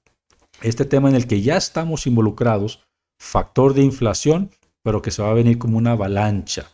este 0.63 0.85
tema 0.85 1.09
en 1.09 1.15
el 1.15 1.27
que 1.27 1.43
ya 1.43 1.57
estamos 1.57 2.07
involucrados, 2.07 2.85
factor 3.19 3.75
de 3.75 3.83
inflación, 3.83 4.51
pero 4.83 5.03
que 5.03 5.11
se 5.11 5.23
va 5.23 5.31
a 5.31 5.35
venir 5.35 5.59
como 5.59 5.79
una 5.79 5.93
avalancha. 5.93 6.71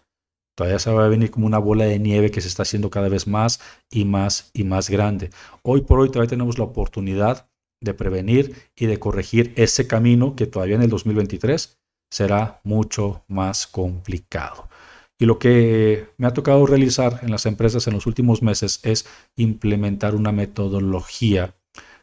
Todavía 0.56 0.78
se 0.78 0.90
va 0.90 1.04
a 1.04 1.08
venir 1.08 1.30
como 1.30 1.46
una 1.46 1.58
bola 1.58 1.84
de 1.84 1.98
nieve 1.98 2.30
que 2.30 2.40
se 2.40 2.48
está 2.48 2.62
haciendo 2.62 2.88
cada 2.88 3.08
vez 3.08 3.26
más 3.26 3.60
y 3.90 4.04
más 4.04 4.50
y 4.54 4.64
más 4.64 4.88
grande. 4.88 5.30
Hoy 5.62 5.82
por 5.82 6.00
hoy 6.00 6.08
todavía 6.08 6.30
tenemos 6.30 6.58
la 6.58 6.64
oportunidad 6.64 7.50
de 7.82 7.92
prevenir 7.92 8.54
y 8.74 8.86
de 8.86 8.98
corregir 8.98 9.52
ese 9.56 9.86
camino 9.86 10.34
que 10.34 10.46
todavía 10.46 10.76
en 10.76 10.82
el 10.82 10.90
2023 10.90 11.78
será 12.10 12.60
mucho 12.64 13.22
más 13.28 13.66
complicado. 13.66 14.68
Y 15.18 15.26
lo 15.26 15.38
que 15.38 16.08
me 16.16 16.26
ha 16.26 16.32
tocado 16.32 16.66
realizar 16.66 17.20
en 17.22 17.30
las 17.30 17.46
empresas 17.46 17.86
en 17.86 17.94
los 17.94 18.06
últimos 18.06 18.42
meses 18.42 18.80
es 18.82 19.06
implementar 19.36 20.14
una 20.14 20.32
metodología 20.32 21.54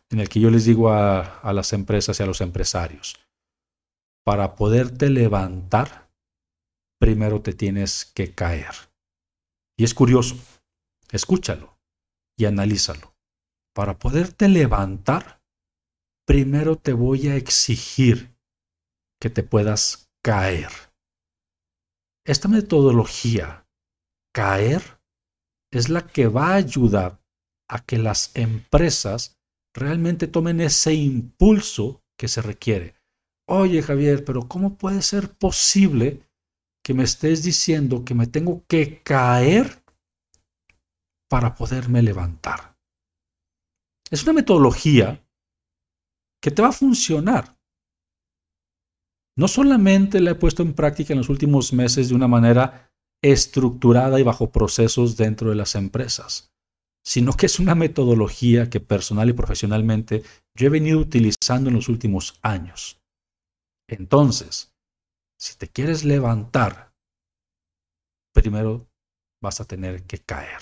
en 0.09 0.19
el 0.19 0.29
que 0.29 0.39
yo 0.39 0.49
les 0.49 0.65
digo 0.65 0.91
a, 0.91 1.51
las 1.53 1.73
empresas 1.73 2.19
y 2.19 2.23
a 2.23 2.25
los 2.25 2.41
empresarios, 2.41 3.19
para 4.23 4.55
poderte 4.55 5.09
levantar, 5.09 6.09
primero 6.99 7.41
te 7.41 7.53
tienes 7.53 8.05
que 8.05 8.33
caer. 8.33 8.73
Y 9.77 9.83
es 9.83 9.93
curioso, 9.93 10.35
escúchalo 11.11 11.77
y 12.37 12.45
analízalo. 12.45 13.15
Para 13.75 13.97
poderte 13.97 14.47
levantar, 14.47 15.41
primero 16.25 16.77
te 16.77 16.93
voy 16.93 17.27
a 17.27 17.35
exigir 17.35 18.37
que 19.19 19.29
te 19.29 19.43
puedas 19.43 20.11
caer. 20.23 20.69
Esta 22.25 22.47
metodología, 22.47 23.67
caer, 24.33 25.01
es 25.71 25.89
la 25.89 26.05
que 26.07 26.27
va 26.27 26.49
a 26.49 26.55
ayudar 26.55 27.19
a 27.67 27.83
que 27.83 27.97
las 27.97 28.35
empresas 28.35 29.39
realmente 29.73 30.27
tomen 30.27 30.61
ese 30.61 30.93
impulso 30.93 32.03
que 32.17 32.27
se 32.27 32.41
requiere. 32.41 32.95
Oye 33.47 33.81
Javier, 33.81 34.23
pero 34.23 34.47
¿cómo 34.47 34.77
puede 34.77 35.01
ser 35.01 35.29
posible 35.29 36.21
que 36.83 36.93
me 36.93 37.03
estés 37.03 37.43
diciendo 37.43 38.05
que 38.05 38.13
me 38.13 38.27
tengo 38.27 38.63
que 38.67 39.01
caer 39.03 39.83
para 41.29 41.55
poderme 41.55 42.01
levantar? 42.01 42.77
Es 44.09 44.23
una 44.23 44.33
metodología 44.33 45.25
que 46.41 46.51
te 46.51 46.61
va 46.61 46.69
a 46.69 46.73
funcionar. 46.73 47.57
No 49.35 49.47
solamente 49.47 50.19
la 50.19 50.31
he 50.31 50.35
puesto 50.35 50.61
en 50.61 50.73
práctica 50.73 51.13
en 51.13 51.19
los 51.19 51.29
últimos 51.29 51.73
meses 51.73 52.09
de 52.09 52.15
una 52.15 52.27
manera 52.27 52.91
estructurada 53.23 54.19
y 54.19 54.23
bajo 54.23 54.51
procesos 54.51 55.17
dentro 55.17 55.49
de 55.49 55.55
las 55.55 55.75
empresas, 55.75 56.52
sino 57.03 57.33
que 57.33 57.47
es 57.47 57.59
una 57.59 57.75
metodología 57.75 58.69
que 58.69 58.79
personal 58.79 59.29
y 59.29 59.33
profesionalmente 59.33 60.23
yo 60.55 60.67
he 60.67 60.69
venido 60.69 60.99
utilizando 60.99 61.69
en 61.69 61.75
los 61.75 61.89
últimos 61.89 62.39
años. 62.41 63.01
Entonces, 63.87 64.73
si 65.37 65.57
te 65.57 65.67
quieres 65.67 66.05
levantar, 66.05 66.93
primero 68.33 68.87
vas 69.41 69.59
a 69.59 69.65
tener 69.65 70.03
que 70.03 70.19
caer. 70.19 70.61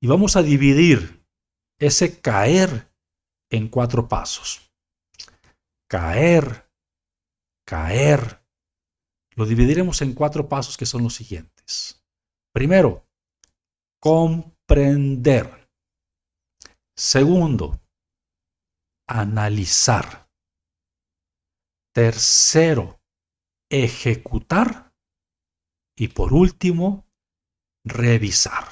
Y 0.00 0.08
vamos 0.08 0.34
a 0.34 0.42
dividir 0.42 1.24
ese 1.78 2.20
caer 2.20 2.92
en 3.50 3.68
cuatro 3.68 4.08
pasos. 4.08 4.72
Caer, 5.88 6.68
caer. 7.64 8.42
Lo 9.36 9.46
dividiremos 9.46 10.02
en 10.02 10.14
cuatro 10.14 10.48
pasos 10.48 10.76
que 10.76 10.86
son 10.86 11.04
los 11.04 11.14
siguientes. 11.14 12.02
Primero, 12.52 13.06
comprender. 14.72 15.68
Segundo, 16.96 17.78
analizar. 19.06 20.30
Tercero, 21.94 22.98
ejecutar. 23.70 24.94
Y 25.94 26.08
por 26.08 26.32
último, 26.32 27.06
revisar. 27.84 28.64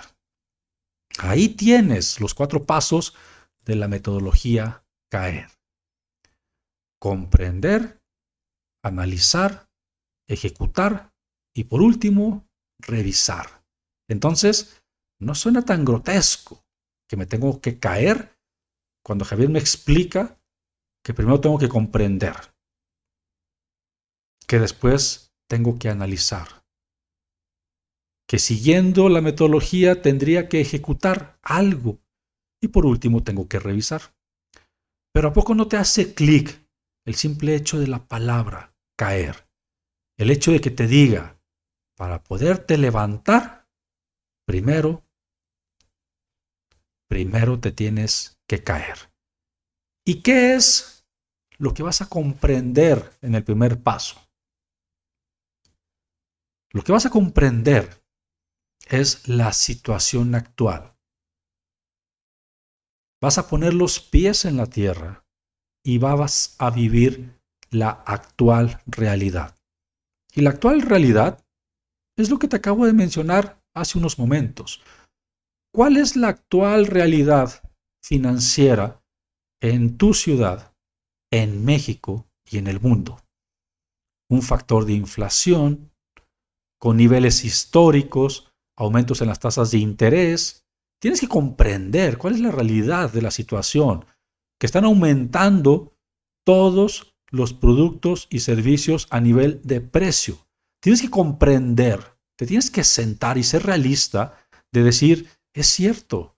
Ahí 1.18 1.50
tienes 1.50 2.18
los 2.18 2.32
cuatro 2.32 2.64
pasos 2.64 3.14
de 3.66 3.76
la 3.76 3.86
metodología 3.86 4.86
CAER. 5.10 5.50
Comprender, 6.98 8.00
analizar, 8.82 9.68
ejecutar 10.26 11.10
Y 11.54 11.64
por 11.64 11.82
último, 11.82 12.46
revisar. 12.78 13.64
Entonces, 14.08 14.79
no 15.20 15.34
suena 15.34 15.62
tan 15.62 15.84
grotesco 15.84 16.64
que 17.08 17.16
me 17.16 17.26
tengo 17.26 17.60
que 17.60 17.78
caer 17.78 18.38
cuando 19.04 19.24
Javier 19.24 19.50
me 19.50 19.58
explica 19.58 20.38
que 21.04 21.14
primero 21.14 21.40
tengo 21.40 21.58
que 21.58 21.68
comprender, 21.68 22.34
que 24.46 24.58
después 24.58 25.32
tengo 25.48 25.78
que 25.78 25.88
analizar, 25.88 26.64
que 28.28 28.38
siguiendo 28.38 29.08
la 29.08 29.20
metodología 29.20 30.02
tendría 30.02 30.48
que 30.48 30.60
ejecutar 30.60 31.38
algo 31.42 31.98
y 32.62 32.68
por 32.68 32.86
último 32.86 33.22
tengo 33.22 33.48
que 33.48 33.58
revisar. 33.58 34.14
Pero 35.12 35.28
¿a 35.28 35.32
poco 35.32 35.54
no 35.54 35.66
te 35.66 35.76
hace 35.76 36.14
clic 36.14 36.66
el 37.04 37.14
simple 37.14 37.54
hecho 37.54 37.78
de 37.78 37.88
la 37.88 38.06
palabra 38.06 38.74
caer? 38.96 39.48
El 40.16 40.30
hecho 40.30 40.52
de 40.52 40.60
que 40.60 40.70
te 40.70 40.86
diga, 40.86 41.40
para 41.96 42.22
poderte 42.22 42.78
levantar, 42.78 43.68
primero, 44.46 45.02
primero 47.10 47.58
te 47.58 47.72
tienes 47.72 48.38
que 48.48 48.62
caer. 48.62 49.12
¿Y 50.06 50.22
qué 50.22 50.54
es 50.54 51.04
lo 51.58 51.74
que 51.74 51.82
vas 51.82 52.00
a 52.00 52.08
comprender 52.08 53.18
en 53.20 53.34
el 53.34 53.42
primer 53.42 53.82
paso? 53.82 54.20
Lo 56.70 56.82
que 56.82 56.92
vas 56.92 57.06
a 57.06 57.10
comprender 57.10 58.00
es 58.88 59.26
la 59.26 59.52
situación 59.52 60.36
actual. 60.36 60.96
Vas 63.20 63.38
a 63.38 63.48
poner 63.48 63.74
los 63.74 63.98
pies 63.98 64.44
en 64.44 64.56
la 64.56 64.66
tierra 64.66 65.26
y 65.84 65.98
vas 65.98 66.54
a 66.58 66.70
vivir 66.70 67.40
la 67.70 67.90
actual 67.90 68.82
realidad. 68.86 69.56
Y 70.32 70.42
la 70.42 70.50
actual 70.50 70.82
realidad 70.82 71.44
es 72.16 72.30
lo 72.30 72.38
que 72.38 72.46
te 72.46 72.56
acabo 72.56 72.86
de 72.86 72.92
mencionar 72.92 73.60
hace 73.74 73.98
unos 73.98 74.16
momentos. 74.16 74.80
¿Cuál 75.72 75.96
es 75.96 76.16
la 76.16 76.28
actual 76.28 76.86
realidad 76.86 77.62
financiera 78.02 79.02
en 79.60 79.96
tu 79.96 80.14
ciudad, 80.14 80.74
en 81.30 81.64
México 81.64 82.26
y 82.44 82.58
en 82.58 82.66
el 82.66 82.80
mundo? 82.80 83.20
Un 84.28 84.42
factor 84.42 84.84
de 84.84 84.94
inflación 84.94 85.92
con 86.80 86.96
niveles 86.96 87.44
históricos, 87.44 88.50
aumentos 88.76 89.20
en 89.20 89.28
las 89.28 89.38
tasas 89.38 89.70
de 89.70 89.78
interés, 89.78 90.60
Tienes 91.00 91.20
que 91.20 91.28
comprender 91.28 92.18
cuál 92.18 92.34
es 92.34 92.40
la 92.40 92.50
realidad 92.50 93.10
de 93.10 93.22
la 93.22 93.30
situación, 93.30 94.04
que 94.60 94.66
están 94.66 94.84
aumentando 94.84 95.94
todos 96.44 97.14
los 97.30 97.54
productos 97.54 98.26
y 98.30 98.40
servicios 98.40 99.06
a 99.10 99.20
nivel 99.20 99.62
de 99.64 99.80
precio. 99.80 100.46
Tienes 100.82 101.00
que 101.00 101.10
comprender, 101.10 102.18
te 102.36 102.46
tienes 102.46 102.70
que 102.70 102.84
sentar 102.84 103.38
y 103.38 103.44
ser 103.44 103.62
realista 103.62 104.38
de 104.72 104.82
decir, 104.82 105.28
es 105.54 105.66
cierto, 105.66 106.36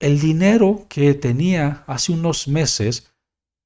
el 0.00 0.20
dinero 0.20 0.86
que 0.88 1.14
tenía 1.14 1.84
hace 1.86 2.12
unos 2.12 2.48
meses, 2.48 3.12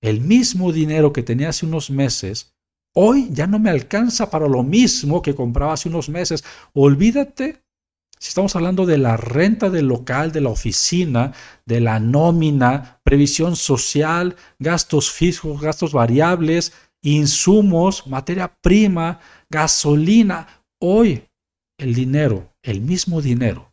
el 0.01 0.21
mismo 0.21 0.73
dinero 0.73 1.13
que 1.13 1.23
tenía 1.23 1.51
hace 1.51 1.67
unos 1.67 1.91
meses, 1.91 2.55
hoy 2.95 3.29
ya 3.31 3.47
no 3.47 3.59
me 3.59 3.71
alcanza 3.71 4.31
para 4.31 4.49
lo 4.49 4.63
mismo 4.63 5.23
que 5.23 5.35
compraba 5.35 5.75
hace 5.75 5.89
unos 5.89 6.09
meses. 6.09 6.45
Olvídate 6.73 7.63
si 8.19 8.29
estamos 8.29 8.55
hablando 8.55 8.85
de 8.85 8.99
la 8.99 9.17
renta 9.17 9.71
del 9.71 9.87
local, 9.87 10.31
de 10.31 10.43
la 10.43 10.51
oficina, 10.51 11.33
de 11.65 11.81
la 11.81 12.01
nómina, 12.01 13.01
previsión 13.03 13.57
social, 13.57 14.37
gastos 14.59 15.11
fijos, 15.11 15.61
gastos 15.61 15.95
variables, 15.95 16.75
insumos, 17.03 18.07
materia 18.07 18.55
prima, 18.61 19.21
gasolina, 19.49 20.65
hoy 20.79 21.25
el 21.79 21.95
dinero, 21.95 22.53
el 22.63 22.83
mismo 22.83 23.23
dinero 23.23 23.70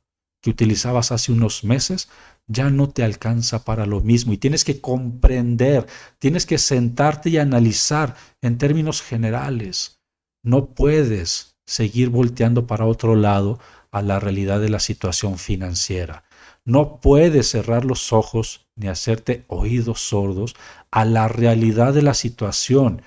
que 0.47 0.51
utilizabas 0.51 1.11
hace 1.11 1.33
unos 1.33 1.65
meses, 1.65 2.07
ya 2.47 2.69
no 2.69 2.87
te 2.87 3.03
alcanza 3.03 3.65
para 3.65 3.85
lo 3.85 3.99
mismo 3.99 4.31
y 4.31 4.37
tienes 4.37 4.63
que 4.63 4.79
comprender, 4.79 5.85
tienes 6.19 6.45
que 6.45 6.57
sentarte 6.57 7.29
y 7.29 7.37
analizar 7.37 8.15
en 8.41 8.57
términos 8.57 9.01
generales. 9.01 9.99
No 10.43 10.67
puedes 10.67 11.57
seguir 11.65 12.07
volteando 12.07 12.65
para 12.65 12.85
otro 12.85 13.17
lado 13.17 13.59
a 13.91 14.01
la 14.01 14.21
realidad 14.21 14.61
de 14.61 14.69
la 14.69 14.79
situación 14.79 15.37
financiera. 15.37 16.23
No 16.63 17.01
puedes 17.01 17.49
cerrar 17.49 17.83
los 17.83 18.13
ojos 18.13 18.69
ni 18.77 18.87
hacerte 18.87 19.43
oídos 19.47 19.99
sordos 19.99 20.55
a 20.91 21.03
la 21.03 21.27
realidad 21.27 21.93
de 21.93 22.03
la 22.03 22.13
situación. 22.13 23.01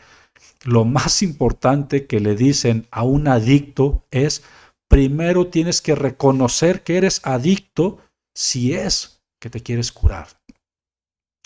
Lo 0.63 0.85
más 0.85 1.23
importante 1.23 2.07
que 2.07 2.21
le 2.21 2.35
dicen 2.35 2.87
a 2.91 3.03
un 3.03 3.29
adicto 3.29 4.05
es, 4.11 4.43
primero 4.91 5.47
tienes 5.47 5.81
que 5.81 5.95
reconocer 5.95 6.83
que 6.83 6.97
eres 6.97 7.21
adicto 7.25 7.99
si 8.35 8.75
es 8.75 9.23
que 9.41 9.49
te 9.49 9.63
quieres 9.63 9.93
curar. 9.93 10.27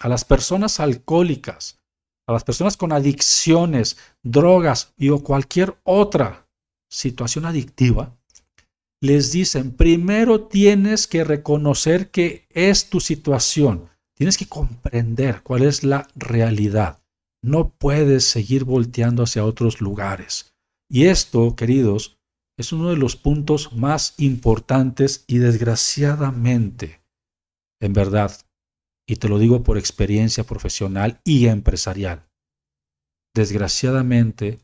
A 0.00 0.08
las 0.08 0.24
personas 0.24 0.80
alcohólicas, 0.80 1.78
a 2.26 2.32
las 2.32 2.42
personas 2.42 2.76
con 2.78 2.90
adicciones, 2.90 3.98
drogas 4.22 4.94
y 4.96 5.10
o 5.10 5.22
cualquier 5.22 5.76
otra 5.84 6.48
situación 6.90 7.44
adictiva, 7.44 8.16
les 9.02 9.32
dicen, 9.32 9.72
primero 9.72 10.46
tienes 10.46 11.06
que 11.06 11.22
reconocer 11.22 12.10
que 12.10 12.46
es 12.48 12.88
tu 12.88 12.98
situación, 13.00 13.90
tienes 14.16 14.38
que 14.38 14.46
comprender 14.46 15.42
cuál 15.42 15.64
es 15.64 15.84
la 15.84 16.08
realidad. 16.16 17.02
No 17.42 17.68
puedes 17.68 18.24
seguir 18.24 18.64
volteando 18.64 19.24
hacia 19.24 19.44
otros 19.44 19.82
lugares. 19.82 20.54
Y 20.88 21.06
esto, 21.06 21.54
queridos, 21.56 22.16
es 22.56 22.72
uno 22.72 22.90
de 22.90 22.96
los 22.96 23.16
puntos 23.16 23.72
más 23.72 24.14
importantes 24.18 25.24
y 25.26 25.38
desgraciadamente, 25.38 27.02
en 27.80 27.92
verdad, 27.92 28.32
y 29.06 29.16
te 29.16 29.28
lo 29.28 29.38
digo 29.38 29.62
por 29.62 29.76
experiencia 29.76 30.44
profesional 30.44 31.20
y 31.24 31.46
empresarial, 31.46 32.28
desgraciadamente, 33.34 34.60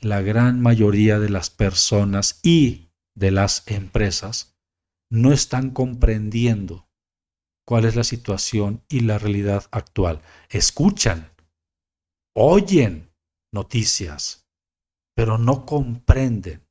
la 0.00 0.20
gran 0.20 0.60
mayoría 0.60 1.18
de 1.18 1.28
las 1.28 1.50
personas 1.50 2.40
y 2.42 2.90
de 3.14 3.30
las 3.30 3.64
empresas 3.66 4.56
no 5.10 5.32
están 5.32 5.70
comprendiendo 5.70 6.88
cuál 7.66 7.84
es 7.84 7.96
la 7.96 8.04
situación 8.04 8.82
y 8.88 9.00
la 9.00 9.18
realidad 9.18 9.66
actual. 9.72 10.22
Escuchan, 10.48 11.32
oyen 12.34 13.12
noticias, 13.52 14.46
pero 15.14 15.36
no 15.36 15.66
comprenden 15.66 16.66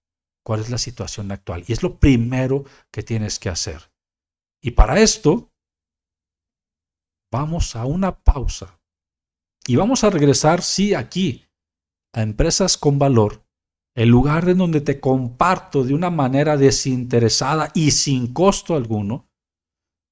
cuál 0.50 0.62
es 0.62 0.72
la 0.72 0.80
situación 0.80 1.32
actual. 1.32 1.64
Y 1.68 1.74
es 1.74 1.84
lo 1.84 2.00
primero 2.00 2.66
que 2.92 3.04
tienes 3.04 3.38
que 3.38 3.50
hacer. 3.50 3.92
Y 4.64 4.72
para 4.72 5.00
esto, 5.00 5.54
vamos 7.32 7.76
a 7.76 7.86
una 7.86 8.20
pausa. 8.24 8.82
Y 9.68 9.76
vamos 9.76 10.04
a 10.04 10.10
regresar, 10.10 10.64
sí, 10.64 10.96
aquí, 10.96 11.46
a 12.16 12.24
empresas 12.24 12.80
con 12.80 12.98
valor 12.98 13.46
el 13.94 14.10
lugar 14.10 14.50
en 14.50 14.58
donde 14.58 14.82
te 14.82 15.00
comparto 15.00 15.84
de 15.84 15.94
una 15.94 16.10
manera 16.10 16.58
desinteresada 16.58 17.70
y 17.76 17.92
sin 17.92 18.34
costo 18.34 18.76
alguno 18.76 19.30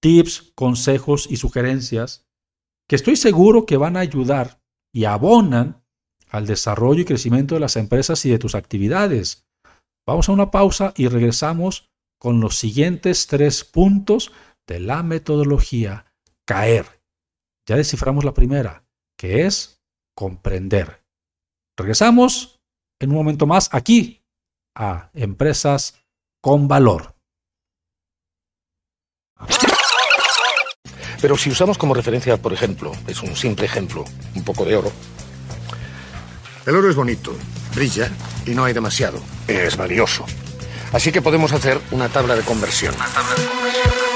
tips, 0.04 0.52
consejos 0.54 1.26
y 1.32 1.38
sugerencias 1.38 2.28
que 2.88 2.96
estoy 2.96 3.16
seguro 3.16 3.66
que 3.66 3.78
van 3.78 3.98
a 3.98 4.02
ayudar 4.02 4.62
y 4.94 5.06
abonan 5.06 5.84
al 6.30 6.46
desarrollo 6.46 7.02
y 7.02 7.06
crecimiento 7.06 7.56
de 7.56 7.62
las 7.62 7.76
empresas 7.76 8.24
y 8.28 8.30
de 8.30 8.38
tus 8.38 8.54
actividades. 8.54 9.47
Vamos 10.08 10.30
a 10.30 10.32
una 10.32 10.52
pausa 10.52 10.94
y 10.96 11.10
regresamos 11.10 11.90
con 12.18 12.40
los 12.40 12.58
siguientes 12.58 13.28
tres 13.28 13.66
puntos 13.66 14.32
de 14.66 14.80
la 14.80 15.04
metodología 15.04 16.06
caer. 16.46 17.02
Ya 17.68 17.76
desciframos 17.76 18.24
la 18.24 18.34
primera, 18.34 18.86
que 19.18 19.46
es 19.46 19.84
comprender. 20.16 21.04
Regresamos 21.78 22.62
en 23.02 23.10
un 23.10 23.18
momento 23.18 23.46
más 23.46 23.70
aquí 23.74 24.24
a 24.76 25.12
Empresas 25.14 26.02
con 26.42 26.70
Valor. 26.70 27.14
Pero 31.22 31.36
si 31.36 31.50
usamos 31.50 31.78
como 31.78 31.94
referencia, 31.94 32.42
por 32.42 32.54
ejemplo, 32.54 32.94
es 33.08 33.22
un 33.22 33.36
simple 33.36 33.66
ejemplo, 33.66 34.06
un 34.36 34.46
poco 34.46 34.64
de 34.64 34.78
oro. 34.78 34.92
El 36.68 36.76
oro 36.76 36.90
es 36.90 36.98
bonito, 36.98 37.34
brilla 37.74 38.12
y 38.46 38.52
no 38.52 38.66
hay 38.66 38.74
demasiado. 38.74 39.22
Es 39.48 39.78
valioso. 39.78 40.26
Así 40.92 41.14
que 41.14 41.22
podemos 41.22 41.54
hacer 41.54 41.80
una 41.92 42.10
tabla 42.10 42.36
de 42.36 42.42
conversión. 42.42 42.94
Una 42.94 43.06
tabla 43.06 43.36
de 43.36 43.48
conversión. 43.48 44.07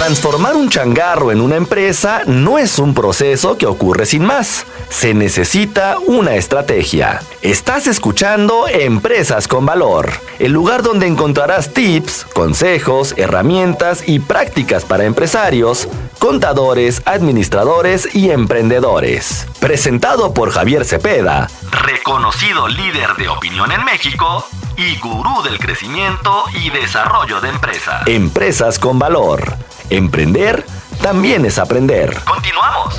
Transformar 0.00 0.56
un 0.56 0.70
changarro 0.70 1.30
en 1.30 1.42
una 1.42 1.56
empresa 1.56 2.22
no 2.26 2.58
es 2.58 2.78
un 2.78 2.94
proceso 2.94 3.58
que 3.58 3.66
ocurre 3.66 4.06
sin 4.06 4.24
más. 4.24 4.64
Se 4.88 5.12
necesita 5.12 5.98
una 5.98 6.36
estrategia. 6.36 7.20
Estás 7.42 7.86
escuchando 7.86 8.66
Empresas 8.66 9.46
con 9.46 9.66
Valor, 9.66 10.10
el 10.38 10.52
lugar 10.52 10.82
donde 10.82 11.06
encontrarás 11.06 11.74
tips, 11.74 12.24
consejos, 12.32 13.12
herramientas 13.18 14.08
y 14.08 14.20
prácticas 14.20 14.86
para 14.86 15.04
empresarios, 15.04 15.86
contadores, 16.18 17.02
administradores 17.04 18.08
y 18.14 18.30
emprendedores. 18.30 19.46
Presentado 19.60 20.32
por 20.32 20.50
Javier 20.50 20.86
Cepeda, 20.86 21.50
reconocido 21.70 22.68
líder 22.68 23.16
de 23.16 23.28
opinión 23.28 23.70
en 23.70 23.84
México 23.84 24.46
y 24.80 24.98
gurú 24.98 25.42
del 25.42 25.58
crecimiento 25.58 26.44
y 26.54 26.70
desarrollo 26.70 27.38
de 27.42 27.50
empresas. 27.50 28.06
Empresas 28.06 28.78
con 28.78 28.98
Valor. 28.98 29.54
Emprender 29.90 30.64
también 31.02 31.44
es 31.44 31.58
aprender. 31.58 32.16
Continuamos. 32.24 32.98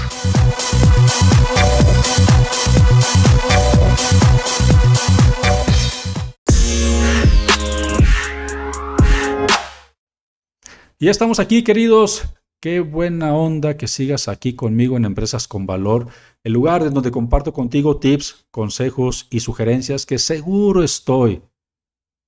Y 11.00 11.06
ya 11.06 11.12
estamos 11.12 11.40
aquí, 11.40 11.64
queridos. 11.64 12.26
Qué 12.62 12.80
buena 12.80 13.34
onda 13.34 13.76
que 13.76 13.88
sigas 13.88 14.28
aquí 14.28 14.54
conmigo 14.54 14.98
en 14.98 15.06
Empresas 15.06 15.48
con 15.48 15.66
Valor, 15.66 16.10
el 16.44 16.54
lugar 16.54 16.84
en 16.84 16.94
donde 16.94 17.10
comparto 17.10 17.54
contigo 17.54 17.98
tips, 17.98 18.46
consejos 18.52 19.26
y 19.32 19.40
sugerencias 19.40 20.06
que 20.06 20.20
seguro 20.20 20.84
estoy 20.84 21.42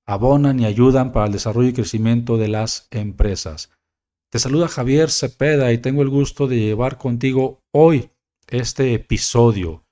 abonan 0.05 0.59
y 0.59 0.65
ayudan 0.65 1.11
para 1.11 1.27
el 1.27 1.31
desarrollo 1.31 1.69
y 1.69 1.73
crecimiento 1.73 2.37
de 2.37 2.47
las 2.47 2.87
empresas. 2.91 3.69
Te 4.29 4.39
saluda 4.39 4.67
Javier 4.67 5.11
Cepeda 5.11 5.71
y 5.71 5.77
tengo 5.77 6.01
el 6.01 6.09
gusto 6.09 6.47
de 6.47 6.59
llevar 6.59 6.97
contigo 6.97 7.61
hoy 7.71 8.09
este 8.47 8.93
episodio. 8.93 9.85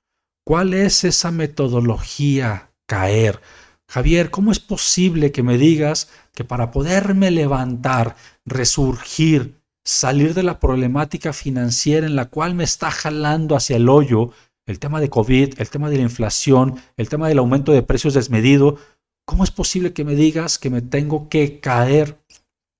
¿Cuál 0.44 0.74
es 0.74 1.04
esa 1.04 1.30
metodología 1.30 2.72
caer? 2.86 3.40
Javier, 3.88 4.30
¿cómo 4.30 4.50
es 4.50 4.58
posible 4.58 5.32
que 5.32 5.42
me 5.42 5.58
digas 5.58 6.10
que 6.34 6.44
para 6.44 6.70
poderme 6.70 7.30
levantar, 7.30 8.16
resurgir, 8.44 9.62
salir 9.84 10.34
de 10.34 10.42
la 10.42 10.58
problemática 10.58 11.32
financiera 11.32 12.06
en 12.06 12.16
la 12.16 12.26
cual 12.26 12.54
me 12.54 12.64
está 12.64 12.90
jalando 12.90 13.54
hacia 13.54 13.76
el 13.76 13.88
hoyo, 13.88 14.30
el 14.66 14.78
tema 14.78 15.00
de 15.00 15.10
COVID, 15.10 15.60
el 15.60 15.70
tema 15.70 15.90
de 15.90 15.96
la 15.96 16.02
inflación, 16.02 16.80
el 16.96 17.08
tema 17.08 17.28
del 17.28 17.38
aumento 17.38 17.72
de 17.72 17.82
precios 17.82 18.14
desmedido, 18.14 18.78
¿cómo 19.26 19.44
es 19.44 19.50
posible 19.50 19.92
que 19.92 20.04
me 20.04 20.14
digas 20.14 20.58
que 20.58 20.70
me 20.70 20.82
tengo 20.82 21.28
que 21.28 21.60
caer 21.60 22.22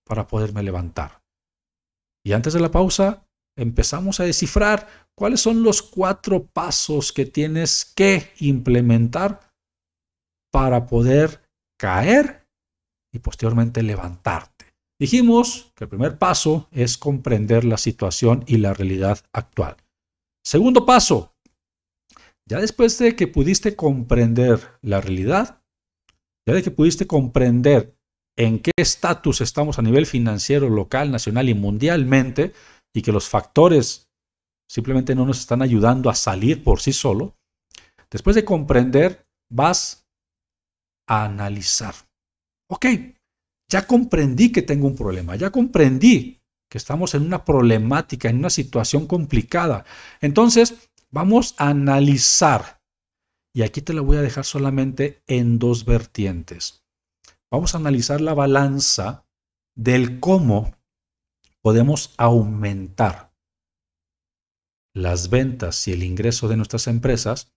para 0.05 0.27
poderme 0.27 0.63
levantar? 0.63 1.23
Y 2.25 2.33
antes 2.33 2.53
de 2.53 2.61
la 2.61 2.71
pausa, 2.71 3.27
empezamos 3.57 4.21
a 4.21 4.25
descifrar 4.25 4.89
cuáles 5.17 5.41
son 5.41 5.63
los 5.63 5.83
cuatro 5.83 6.47
pasos 6.47 7.13
que 7.13 7.27
tienes 7.27 7.85
que 7.85 8.33
implementar 8.39 9.53
para 10.53 10.87
poder 10.87 11.43
caer 11.79 12.47
y 13.13 13.19
posteriormente 13.19 13.83
levantarte. 13.83 14.73
Dijimos 15.01 15.73
que 15.75 15.85
el 15.85 15.91
primer 15.91 16.19
paso 16.19 16.69
es 16.71 16.97
comprender 16.97 17.65
la 17.65 17.77
situación 17.77 18.45
y 18.47 18.59
la 18.59 18.73
realidad 18.73 19.19
actual. 19.33 19.77
Segundo 20.45 20.87
paso, 20.87 21.35
ya 22.49 22.61
después 22.61 22.99
de 22.99 23.17
que 23.17 23.27
pudiste 23.27 23.75
comprender 23.77 24.79
la 24.81 25.01
realidad, 25.01 25.62
ya 26.47 26.55
de 26.55 26.63
que 26.63 26.71
pudiste 26.71 27.07
comprender 27.07 27.97
en 28.37 28.59
qué 28.61 28.71
estatus 28.77 29.41
estamos 29.41 29.79
a 29.79 29.83
nivel 29.83 30.07
financiero 30.07 30.69
local, 30.69 31.11
nacional 31.11 31.49
y 31.49 31.55
mundialmente, 31.55 32.53
y 32.95 33.03
que 33.03 33.13
los 33.13 33.29
factores 33.29 34.09
simplemente 34.71 35.15
no 35.15 35.27
nos 35.27 35.41
están 35.41 35.63
ayudando 35.63 36.09
a 36.11 36.15
salir 36.15 36.65
por 36.65 36.81
sí 36.81 36.93
solo, 36.93 37.37
después 38.11 38.37
de 38.37 38.45
comprender, 38.45 39.27
vas 39.51 40.07
a 41.07 41.25
analizar. 41.25 41.95
Ok, 42.71 42.87
ya 43.71 43.87
comprendí 43.87 44.51
que 44.51 44.63
tengo 44.63 44.87
un 44.87 44.97
problema, 44.97 45.37
ya 45.37 45.51
comprendí 45.51 46.41
que 46.71 46.79
estamos 46.79 47.15
en 47.15 47.23
una 47.23 47.45
problemática, 47.45 48.31
en 48.31 48.39
una 48.39 48.51
situación 48.51 49.07
complicada. 49.07 49.85
Entonces, 50.23 50.89
vamos 51.11 51.55
a 51.59 51.69
analizar. 51.69 52.82
Y 53.55 53.63
aquí 53.63 53.83
te 53.83 53.93
la 53.93 54.01
voy 54.01 54.17
a 54.17 54.23
dejar 54.23 54.45
solamente 54.45 55.23
en 55.27 55.59
dos 55.59 55.85
vertientes 55.85 56.83
vamos 57.53 57.75
a 57.75 57.79
analizar 57.79 58.23
la 58.23 58.33
balanza 58.33 59.27
del 59.77 60.21
cómo 60.21 60.75
podemos 61.61 62.15
aumentar 62.17 63.37
las 64.95 65.29
ventas 65.29 65.87
y 65.87 65.93
el 65.93 66.03
ingreso 66.03 66.49
de 66.49 66.57
nuestras 66.57 66.87
empresas 66.87 67.53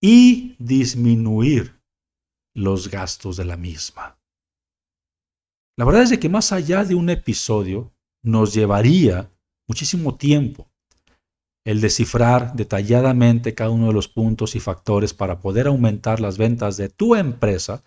y 0.00 0.56
disminuir 0.58 1.82
los 2.54 2.90
gastos 2.90 3.36
de 3.36 3.44
la 3.44 3.58
misma. 3.58 4.18
La 5.76 5.84
verdad 5.84 6.02
es 6.02 6.18
que 6.18 6.28
más 6.30 6.52
allá 6.52 6.84
de 6.84 6.94
un 6.94 7.10
episodio 7.10 7.92
nos 8.22 8.54
llevaría 8.54 9.30
muchísimo 9.68 10.16
tiempo 10.16 10.70
el 11.64 11.80
descifrar 11.80 12.54
detalladamente 12.54 13.54
cada 13.54 13.70
uno 13.70 13.88
de 13.88 13.94
los 13.94 14.08
puntos 14.08 14.54
y 14.54 14.60
factores 14.60 15.14
para 15.14 15.40
poder 15.40 15.66
aumentar 15.66 16.20
las 16.20 16.36
ventas 16.36 16.76
de 16.76 16.90
tu 16.90 17.14
empresa 17.14 17.82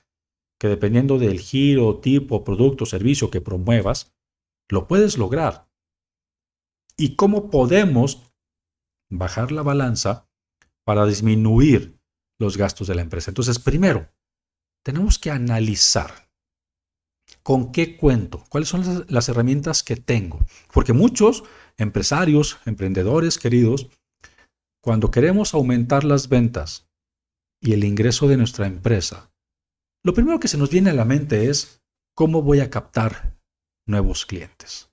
que 0.60 0.68
dependiendo 0.68 1.20
del 1.20 1.40
giro, 1.40 2.00
tipo, 2.00 2.44
producto, 2.44 2.86
servicio 2.86 3.30
que 3.30 3.42
promuevas, 3.42 4.16
lo 4.70 4.88
puedes 4.88 5.18
lograr. 5.18 5.70
¿Y 6.98 7.16
cómo 7.16 7.52
podemos 7.52 8.34
bajar 9.10 9.52
la 9.52 9.62
balanza 9.62 10.28
para 10.84 11.06
disminuir 11.06 12.00
los 12.40 12.58
gastos 12.58 12.88
de 12.88 12.96
la 12.96 13.04
empresa? 13.04 13.30
Entonces, 13.30 13.60
primero, 13.60 14.10
tenemos 14.84 15.20
que 15.20 15.30
analizar 15.30 16.27
con 17.48 17.72
qué 17.72 17.96
cuento, 17.96 18.44
cuáles 18.50 18.68
son 18.68 19.06
las 19.08 19.30
herramientas 19.30 19.82
que 19.82 19.96
tengo. 19.96 20.46
Porque 20.74 20.92
muchos 20.92 21.46
empresarios, 21.78 22.60
emprendedores 22.66 23.40
queridos, 23.40 23.88
cuando 24.84 25.12
queremos 25.12 25.54
aumentar 25.54 26.04
las 26.04 26.28
ventas 26.28 26.90
y 27.62 27.72
el 27.72 27.86
ingreso 27.86 28.28
de 28.28 28.36
nuestra 28.36 28.68
empresa, 28.68 29.32
lo 30.04 30.14
primero 30.14 30.42
que 30.42 30.50
se 30.50 30.58
nos 30.58 30.70
viene 30.70 30.90
a 30.90 30.94
la 30.94 31.06
mente 31.06 31.50
es 31.50 31.82
cómo 32.14 32.42
voy 32.42 32.60
a 32.60 32.70
captar 32.70 33.40
nuevos 33.88 34.26
clientes. 34.26 34.92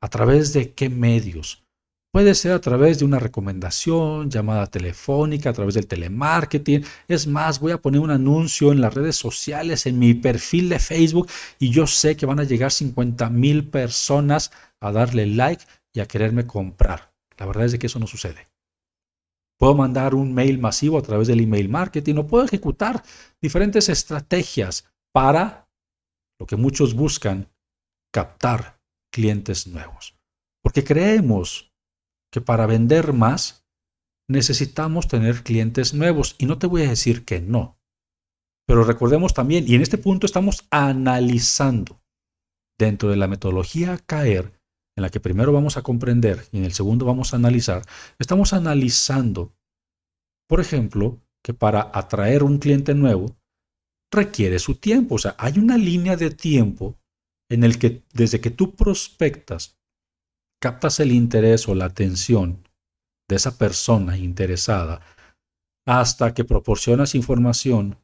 ¿A 0.00 0.08
través 0.08 0.54
de 0.54 0.72
qué 0.72 0.88
medios? 0.88 1.61
Puede 2.12 2.34
ser 2.34 2.52
a 2.52 2.60
través 2.60 2.98
de 2.98 3.06
una 3.06 3.18
recomendación, 3.18 4.30
llamada 4.30 4.66
telefónica, 4.66 5.48
a 5.48 5.52
través 5.54 5.76
del 5.76 5.86
telemarketing. 5.86 6.84
Es 7.08 7.26
más, 7.26 7.58
voy 7.58 7.72
a 7.72 7.80
poner 7.80 8.02
un 8.02 8.10
anuncio 8.10 8.70
en 8.70 8.82
las 8.82 8.92
redes 8.92 9.16
sociales, 9.16 9.86
en 9.86 9.98
mi 9.98 10.12
perfil 10.12 10.68
de 10.68 10.78
Facebook, 10.78 11.30
y 11.58 11.70
yo 11.70 11.86
sé 11.86 12.14
que 12.14 12.26
van 12.26 12.38
a 12.38 12.44
llegar 12.44 12.70
50 12.70 13.30
mil 13.30 13.66
personas 13.66 14.52
a 14.78 14.92
darle 14.92 15.24
like 15.26 15.64
y 15.94 16.00
a 16.00 16.06
quererme 16.06 16.46
comprar. 16.46 17.14
La 17.38 17.46
verdad 17.46 17.64
es 17.64 17.78
que 17.78 17.86
eso 17.86 17.98
no 17.98 18.06
sucede. 18.06 18.46
Puedo 19.58 19.74
mandar 19.74 20.14
un 20.14 20.34
mail 20.34 20.58
masivo 20.58 20.98
a 20.98 21.02
través 21.02 21.28
del 21.28 21.40
email 21.40 21.70
marketing 21.70 22.16
o 22.16 22.26
puedo 22.26 22.44
ejecutar 22.44 23.02
diferentes 23.40 23.88
estrategias 23.88 24.84
para 25.12 25.66
lo 26.38 26.44
que 26.44 26.56
muchos 26.56 26.92
buscan, 26.92 27.48
captar 28.12 28.82
clientes 29.10 29.66
nuevos. 29.66 30.14
Porque 30.62 30.84
creemos 30.84 31.71
que 32.32 32.40
para 32.40 32.66
vender 32.66 33.12
más 33.12 33.64
necesitamos 34.28 35.06
tener 35.06 35.42
clientes 35.42 35.94
nuevos 35.94 36.34
y 36.38 36.46
no 36.46 36.58
te 36.58 36.66
voy 36.66 36.82
a 36.82 36.88
decir 36.88 37.24
que 37.24 37.40
no. 37.40 37.78
Pero 38.66 38.84
recordemos 38.84 39.34
también, 39.34 39.64
y 39.68 39.74
en 39.74 39.82
este 39.82 39.98
punto 39.98 40.26
estamos 40.26 40.66
analizando 40.70 42.00
dentro 42.78 43.10
de 43.10 43.16
la 43.16 43.28
metodología 43.28 43.98
CAER, 43.98 44.52
en 44.96 45.02
la 45.02 45.10
que 45.10 45.20
primero 45.20 45.52
vamos 45.52 45.76
a 45.76 45.82
comprender 45.82 46.46
y 46.52 46.58
en 46.58 46.64
el 46.64 46.72
segundo 46.72 47.04
vamos 47.04 47.32
a 47.32 47.36
analizar, 47.36 47.82
estamos 48.18 48.52
analizando, 48.52 49.54
por 50.48 50.60
ejemplo, 50.60 51.20
que 51.44 51.54
para 51.54 51.90
atraer 51.92 52.42
un 52.42 52.58
cliente 52.58 52.94
nuevo 52.94 53.36
requiere 54.10 54.58
su 54.58 54.76
tiempo. 54.76 55.16
O 55.16 55.18
sea, 55.18 55.34
hay 55.38 55.58
una 55.58 55.76
línea 55.76 56.16
de 56.16 56.30
tiempo 56.30 56.98
en 57.50 57.64
el 57.64 57.78
que 57.78 58.04
desde 58.12 58.40
que 58.40 58.50
tú 58.50 58.74
prospectas, 58.74 59.76
captas 60.62 61.00
el 61.00 61.10
interés 61.10 61.68
o 61.68 61.74
la 61.74 61.86
atención 61.86 62.68
de 63.28 63.34
esa 63.34 63.58
persona 63.58 64.16
interesada, 64.16 65.00
hasta 65.84 66.34
que 66.34 66.44
proporcionas 66.44 67.16
información, 67.16 67.98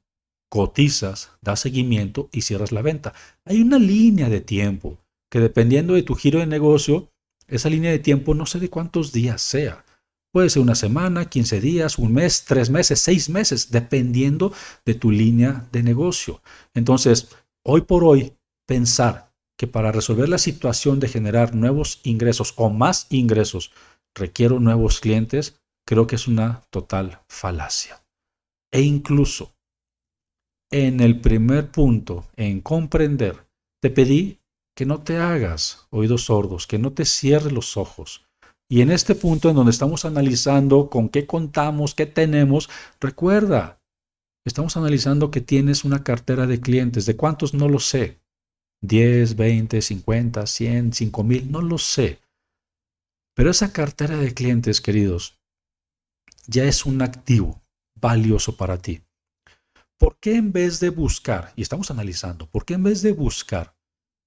cotizas, 0.51 1.31
das 1.40 1.61
seguimiento 1.61 2.29
y 2.33 2.40
cierras 2.42 2.73
la 2.73 2.83
venta. 2.83 3.14
Hay 3.44 3.62
una 3.62 3.79
línea 3.79 4.29
de 4.29 4.40
tiempo 4.40 4.99
que 5.31 5.38
dependiendo 5.38 5.94
de 5.94 6.03
tu 6.03 6.16
giro 6.16 6.40
de 6.40 6.47
negocio, 6.47 7.12
esa 7.47 7.71
línea 7.71 7.92
de 7.92 8.01
tiempo 8.01 8.35
no 8.35 8.44
sé 8.44 8.59
de 8.59 8.71
cuántos 8.71 9.12
días 9.12 9.40
sea. 9.40 9.85
Puede 10.33 10.51
ser 10.51 10.62
una 10.62 10.75
semana, 10.75 11.31
15 11.31 11.61
días, 11.61 11.97
un 11.97 12.12
mes, 12.12 12.44
tres 12.44 12.71
meses, 12.71 12.99
seis 12.99 13.31
meses, 13.31 13.71
dependiendo 13.71 14.53
de 14.85 14.94
tu 14.94 15.12
línea 15.12 15.68
de 15.71 15.85
negocio. 15.85 16.42
Entonces, 16.75 17.29
hoy 17.62 17.83
por 17.83 18.03
hoy, 18.03 18.33
pensar 18.66 19.28
que 19.59 19.66
para 19.66 19.92
resolver 19.92 20.29
la 20.29 20.38
situación 20.38 21.01
de 21.01 21.09
generar 21.09 21.55
nuevos 21.55 22.01
ingresos 22.05 22.55
o 22.57 22.71
más 22.71 23.07
ingresos 23.11 23.73
requiero 24.14 24.61
nuevos 24.61 25.01
clientes, 25.01 25.61
creo 25.87 26.07
que 26.07 26.14
es 26.14 26.29
una 26.29 26.62
total 26.71 27.21
falacia. 27.29 28.03
E 28.73 28.83
incluso 28.83 29.53
en 30.71 31.01
el 31.01 31.21
primer 31.21 31.71
punto, 31.71 32.27
en 32.37 32.61
comprender, 32.61 33.47
te 33.83 33.90
pedí 33.90 34.40
que 34.77 34.87
no 34.87 35.03
te 35.03 35.16
hagas 35.16 35.88
oídos 35.90 36.25
sordos, 36.25 36.66
que 36.66 36.79
no 36.79 36.92
te 36.92 37.05
cierres 37.05 37.53
los 37.53 37.77
ojos. 37.77 38.27
Y 38.71 38.83
en 38.83 38.90
este 38.90 39.14
punto 39.14 39.49
en 39.49 39.57
donde 39.57 39.71
estamos 39.71 40.05
analizando 40.05 40.90
con 40.90 41.09
qué 41.09 41.27
contamos, 41.27 41.94
qué 41.94 42.07
tenemos, 42.07 42.68
recuerda, 43.01 43.81
estamos 44.47 44.77
analizando 44.77 45.31
que 45.31 45.40
tienes 45.40 45.85
una 45.85 46.05
cartera 46.05 46.47
de 46.47 46.61
clientes. 46.61 47.07
¿De 47.07 47.16
cuántos? 47.16 47.55
No 47.55 47.68
lo 47.68 47.81
sé. 47.81 48.21
10, 48.81 49.37
20, 49.37 49.83
50, 49.83 50.47
100, 50.47 50.93
5 50.93 51.25
mil, 51.25 51.51
no 51.51 51.62
lo 51.62 51.79
sé. 51.79 52.21
Pero 53.35 53.51
esa 53.51 53.73
cartera 53.73 54.17
de 54.17 54.35
clientes, 54.35 54.81
queridos, 54.81 55.38
ya 56.47 56.64
es 56.64 56.87
un 56.87 57.03
activo 57.03 57.62
valioso 57.95 58.57
para 58.57 58.79
ti. 58.79 59.03
¿Por 59.99 60.17
qué 60.19 60.37
en 60.37 60.53
vez 60.53 60.81
de 60.81 60.91
buscar, 60.91 61.53
y 61.57 61.62
estamos 61.62 61.91
analizando, 61.91 62.49
por 62.49 62.64
qué 62.64 62.75
en 62.75 62.85
vez 62.85 63.03
de 63.03 63.12
buscar 63.12 63.75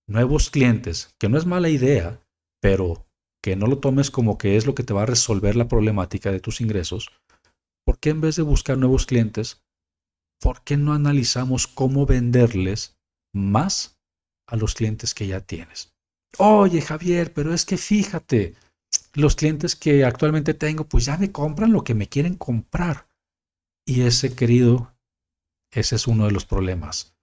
nuevos 0.08 0.50
clientes, 0.50 1.16
que 1.18 1.30
no 1.30 1.38
es 1.38 1.46
mala 1.46 1.70
idea, 1.70 2.20
pero 2.60 3.06
que 3.42 3.56
no 3.56 3.68
lo 3.68 3.80
tomes 3.80 4.12
como 4.12 4.38
que 4.38 4.58
es 4.58 4.66
lo 4.66 4.76
que 4.76 4.84
te 4.84 4.94
va 4.94 5.04
a 5.04 5.08
resolver 5.08 5.56
la 5.56 5.68
problemática 5.68 6.32
de 6.32 6.42
tus 6.42 6.62
ingresos, 6.62 7.10
¿por 7.86 8.00
qué 8.00 8.10
en 8.10 8.22
vez 8.22 8.36
de 8.36 8.44
buscar 8.44 8.78
nuevos 8.78 9.06
clientes, 9.06 9.64
por 10.40 10.64
qué 10.64 10.76
no 10.76 10.94
analizamos 10.94 11.68
cómo 11.68 12.06
venderles 12.06 12.98
más 13.34 14.01
a 14.52 14.58
los 14.58 14.76
clientes 14.76 15.14
que 15.14 15.26
ya 15.26 15.40
tienes? 15.40 15.94
Oye, 16.38 16.82
Javier, 16.82 17.34
pero 17.34 17.54
es 17.54 17.66
que 17.66 17.78
fíjate, 17.78 18.56
los 19.14 19.36
clientes 19.36 19.76
que 19.76 20.06
actualmente 20.06 20.54
tengo, 20.54 20.86
pues 20.86 21.06
ya 21.06 21.18
me 21.18 21.32
compran 21.32 21.72
lo 21.72 21.84
que 21.84 21.96
me 21.96 22.08
quieren 22.08 22.36
comprar. 22.36 23.08
Y 23.86 24.02
ese, 24.02 24.36
querido, 24.36 24.94
ese 25.72 25.96
es 25.96 26.06
uno 26.08 26.26
de 26.26 26.32
los 26.32 26.46
problemas, 26.46 27.16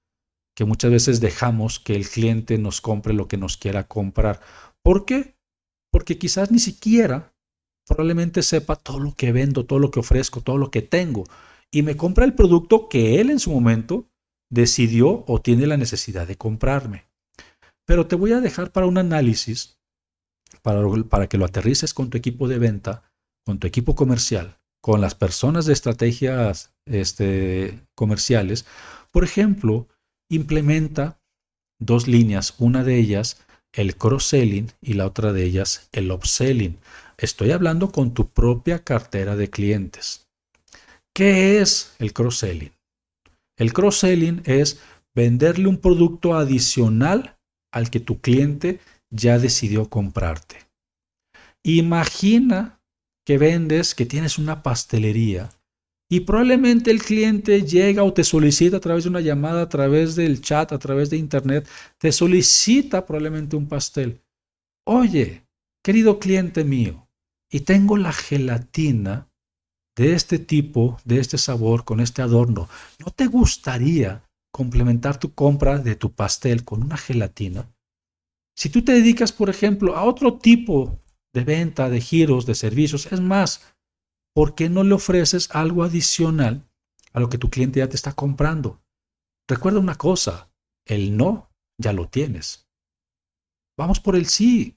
que 0.57 0.64
muchas 0.64 0.91
veces 0.91 1.21
dejamos 1.21 1.79
que 1.79 1.95
el 1.95 2.09
cliente 2.09 2.59
nos 2.59 2.81
compre 2.81 3.12
lo 3.12 3.29
que 3.29 3.37
nos 3.37 3.57
quiera 3.57 3.87
comprar. 3.87 4.41
¿Por 4.83 5.05
qué? 5.05 5.37
Porque 5.93 6.19
quizás 6.19 6.51
ni 6.51 6.59
siquiera 6.59 7.35
probablemente 7.87 8.43
sepa 8.43 8.77
todo 8.77 9.01
lo 9.01 9.14
que 9.14 9.33
vendo, 9.33 9.64
todo 9.64 9.79
lo 9.79 9.91
que 9.91 10.01
ofrezco, 10.01 10.43
todo 10.43 10.59
lo 10.59 10.71
que 10.71 10.83
tengo, 10.83 11.25
y 11.71 11.83
me 11.83 11.97
compra 11.97 12.25
el 12.25 12.35
producto 12.35 12.88
que 12.88 13.21
él 13.21 13.31
en 13.31 13.38
su 13.38 13.51
momento 13.51 14.07
decidió 14.51 15.25
o 15.27 15.41
tiene 15.41 15.67
la 15.67 15.77
necesidad 15.77 16.27
de 16.27 16.37
comprarme. 16.37 17.08
Pero 17.88 18.07
te 18.07 18.16
voy 18.16 18.33
a 18.33 18.42
dejar 18.42 18.70
para 18.70 18.85
un 18.85 18.98
análisis 18.98 19.79
para, 20.61 21.27
que 21.27 21.38
lo 21.38 21.46
aterrices 21.46 21.94
con 21.94 22.11
tu 22.11 22.18
equipo 22.18 22.46
de 22.46 22.59
venta, 22.59 23.11
con 23.46 23.59
tu 23.59 23.66
equipo 23.66 23.94
comercial, 23.94 24.59
con 24.83 25.01
las 25.01 25.14
personas 25.14 25.64
de 25.64 25.72
estrategias 25.72 26.74
este, 26.85 27.81
comerciales. 27.94 28.66
Por 29.11 29.24
ejemplo, 29.24 29.88
implementa 30.29 31.18
dos 31.81 32.09
líneas, 32.09 32.55
una 32.59 32.85
de 32.85 32.98
ellas 32.98 33.40
el 33.72 33.96
cross-selling 33.96 34.70
y 34.83 34.92
la 34.92 35.07
otra 35.07 35.33
de 35.33 35.44
ellas 35.44 35.88
el 35.92 36.12
upselling. 36.12 36.79
Estoy 37.16 37.53
hablando 37.53 37.90
con 37.90 38.12
tu 38.12 38.29
propia 38.29 38.85
cartera 38.85 39.35
de 39.35 39.48
clientes. 39.48 40.29
¿Qué 41.14 41.61
es 41.61 41.94
el 41.98 42.12
cross-selling? 42.12 42.72
El 43.57 43.72
cross-selling 43.72 44.42
es 44.44 44.79
venderle 45.14 45.68
un 45.68 45.79
producto 45.79 46.35
adicional 46.35 47.38
al 47.72 47.90
que 47.90 48.00
tu 48.00 48.20
cliente 48.20 48.81
ya 49.11 49.38
decidió 49.38 49.88
comprarte. 49.88 50.68
Imagina 51.62 52.81
que 53.26 53.38
vendes, 53.38 53.94
que 53.94 54.07
tienes 54.07 54.38
una 54.38 54.62
pastelería 54.62 55.50
y 56.11 56.20
probablemente 56.20 56.90
el 56.90 57.02
cliente 57.02 57.62
llega 57.62 58.02
o 58.02 58.14
te 58.14 58.24
solicita 58.24 58.78
a 58.78 58.81
través 58.81 59.04
de 59.04 59.11
una 59.11 59.20
llamada, 59.20 59.62
a 59.62 59.68
través 59.68 60.16
del 60.16 60.40
chat, 60.40 60.72
a 60.72 60.78
través 60.78 61.11
de 61.11 61.18
internet, 61.18 61.68
te 61.98 62.12
solicita 62.12 63.04
probablemente 63.04 63.57
un 63.57 63.68
pastel. 63.68 64.22
Oye, 64.87 65.44
querido 65.85 66.18
cliente 66.18 66.64
mío, 66.64 67.07
y 67.50 67.61
tengo 67.61 67.98
la 67.98 68.12
gelatina 68.12 69.28
de 69.96 70.14
este 70.14 70.38
tipo, 70.38 70.98
de 71.04 71.18
este 71.18 71.37
sabor, 71.37 71.85
con 71.85 72.00
este 72.00 72.22
adorno. 72.22 72.68
¿No 73.04 73.11
te 73.11 73.26
gustaría 73.26 74.22
complementar 74.59 75.21
tu 75.21 75.35
compra 75.35 75.79
de 75.79 75.94
tu 75.94 76.12
pastel 76.12 76.64
con 76.64 76.83
una 76.83 76.97
gelatina? 76.97 77.73
Si 78.57 78.71
tú 78.71 78.83
te 78.83 78.90
dedicas, 78.90 79.31
por 79.31 79.51
ejemplo, 79.51 79.97
a 79.97 80.03
otro 80.03 80.38
tipo 80.38 81.01
de 81.33 81.44
venta, 81.44 81.88
de 81.88 82.01
giros, 82.01 82.44
de 82.44 82.57
servicios, 82.57 83.07
es 83.12 83.21
más, 83.21 83.77
¿por 84.35 84.57
qué 84.57 84.68
no 84.68 84.83
le 84.83 84.94
ofreces 84.94 85.49
algo 85.53 85.85
adicional 85.85 86.68
a 87.12 87.21
lo 87.21 87.29
que 87.29 87.38
tu 87.38 87.51
cliente 87.51 87.79
ya 87.79 87.88
te 87.88 87.94
está 87.94 88.14
comprando? 88.14 88.83
Recuerda 89.47 89.79
una 89.79 89.94
cosa, 89.94 90.51
el 90.85 91.16
no 91.16 91.53
ya 91.81 91.92
lo 91.92 92.09
tienes. 92.09 92.68
Vamos 93.79 94.01
por 94.01 94.16
el 94.16 94.27
sí. 94.27 94.77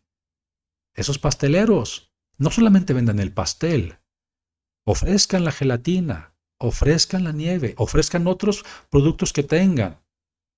Esos 0.94 1.17
pasteleros 1.17 2.13
no 2.38 2.52
solamente 2.52 2.94
vendan 2.94 3.20
el 3.20 3.34
pastel, 3.34 3.98
ofrezcan 4.86 5.44
la 5.44 5.52
gelatina, 5.52 6.31
ofrezcan 6.62 7.24
la 7.24 7.32
nieve, 7.32 7.74
ofrezcan 7.78 8.28
otros 8.28 8.63
productos 8.89 9.34
que 9.34 9.43
tengan. 9.43 10.00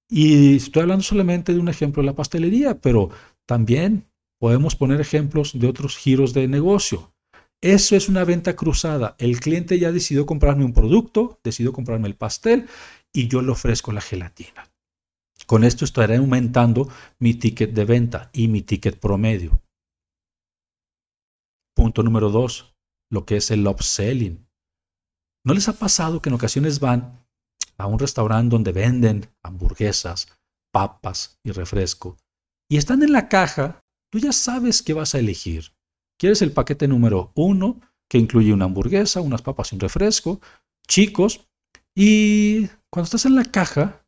Y 0.09 0.57
estoy 0.57 0.83
hablando 0.83 1.03
solamente 1.03 1.53
de 1.53 1.59
un 1.59 1.69
ejemplo 1.69 2.03
de 2.03 2.07
la 2.07 2.15
pastelería, 2.15 2.79
pero 2.79 3.09
también 3.47 4.05
podemos 4.39 4.75
poner 4.75 5.01
ejemplos 5.01 5.57
de 5.57 5.67
otros 5.67 5.97
giros 5.97 6.33
de 6.33 6.47
negocio. 6.47 7.13
Eso 7.61 7.95
es 7.95 8.09
una 8.09 8.25
venta 8.25 8.55
cruzada. 8.55 9.15
El 9.17 9.39
cliente 9.39 9.79
ya 9.79 9.93
decidió 9.93 10.25
comprarme 10.25 10.65
un 10.65 10.73
producto, 10.73 11.39
decidió 11.43 11.71
comprarme 11.71 12.09
el 12.09 12.15
pastel 12.15 12.67
y 13.13 13.29
yo 13.29 13.41
le 13.41 13.51
ofrezco 13.51 13.93
la 13.93 14.01
gelatina. 14.01 14.69
Con 15.45 15.63
esto 15.63 15.85
estaré 15.85 16.17
aumentando 16.17 16.89
mi 17.19 17.33
ticket 17.35 17.71
de 17.71 17.85
venta 17.85 18.29
y 18.33 18.49
mi 18.49 18.61
ticket 18.61 18.99
promedio. 18.99 19.61
Punto 21.73 22.03
número 22.03 22.29
dos, 22.29 22.75
lo 23.09 23.25
que 23.25 23.37
es 23.37 23.49
el 23.49 23.65
upselling. 23.65 24.42
¿No 25.45 25.53
les 25.53 25.67
ha 25.67 25.73
pasado 25.73 26.21
que 26.21 26.29
en 26.29 26.35
ocasiones 26.35 26.79
van 26.79 27.25
a 27.77 27.87
un 27.87 27.99
restaurante 27.99 28.53
donde 28.53 28.71
venden 28.71 29.29
hamburguesas, 29.43 30.27
papas 30.71 31.39
y 31.43 31.51
refresco, 31.51 32.17
y 32.69 32.77
están 32.77 33.03
en 33.03 33.11
la 33.11 33.27
caja, 33.27 33.83
tú 34.11 34.19
ya 34.19 34.31
sabes 34.31 34.81
qué 34.81 34.93
vas 34.93 35.15
a 35.15 35.19
elegir. 35.19 35.73
¿Quieres 36.17 36.41
el 36.41 36.53
paquete 36.53 36.87
número 36.87 37.31
uno, 37.35 37.81
que 38.09 38.17
incluye 38.17 38.53
una 38.53 38.65
hamburguesa, 38.65 39.21
unas 39.21 39.41
papas 39.41 39.71
y 39.71 39.75
un 39.75 39.81
refresco, 39.81 40.39
chicos? 40.87 41.47
Y 41.95 42.67
cuando 42.89 43.05
estás 43.05 43.25
en 43.25 43.35
la 43.35 43.45
caja, 43.45 44.07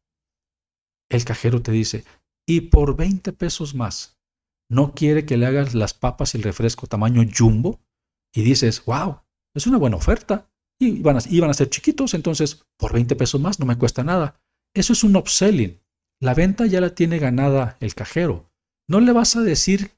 el 1.10 1.26
cajero 1.26 1.62
te 1.62 1.72
dice, 1.72 2.06
y 2.48 2.62
por 2.62 2.96
20 2.96 3.34
pesos 3.34 3.76
más, 3.76 4.18
no 4.70 4.94
quiere 4.94 5.26
que 5.26 5.38
le 5.38 5.46
hagas 5.46 5.76
las 5.76 5.94
papas 5.94 6.34
y 6.34 6.38
el 6.38 6.44
refresco 6.44 6.88
tamaño 6.88 7.24
jumbo, 7.38 7.82
y 8.34 8.44
dices, 8.44 8.84
wow, 8.86 9.22
es 9.54 9.68
una 9.68 9.78
buena 9.78 9.98
oferta 9.98 10.50
y 10.80 10.88
iban 11.00 11.18
a, 11.18 11.20
iban 11.30 11.50
a 11.50 11.54
ser 11.54 11.70
chiquitos, 11.70 12.14
entonces 12.14 12.66
por 12.78 12.94
20 12.94 13.16
pesos 13.16 13.40
más 13.42 13.60
no 13.60 13.66
me 13.66 13.78
cuesta 13.78 14.04
nada. 14.04 14.40
Eso 14.74 14.94
es 14.94 15.04
un 15.04 15.16
upselling. 15.16 15.80
La 16.22 16.34
venta 16.34 16.66
ya 16.66 16.82
la 16.82 16.96
tiene 16.96 17.20
ganada 17.20 17.78
el 17.80 17.96
cajero. 17.96 18.52
No 18.88 19.00
le 19.00 19.12
vas 19.12 19.36
a 19.36 19.42
decir 19.42 19.92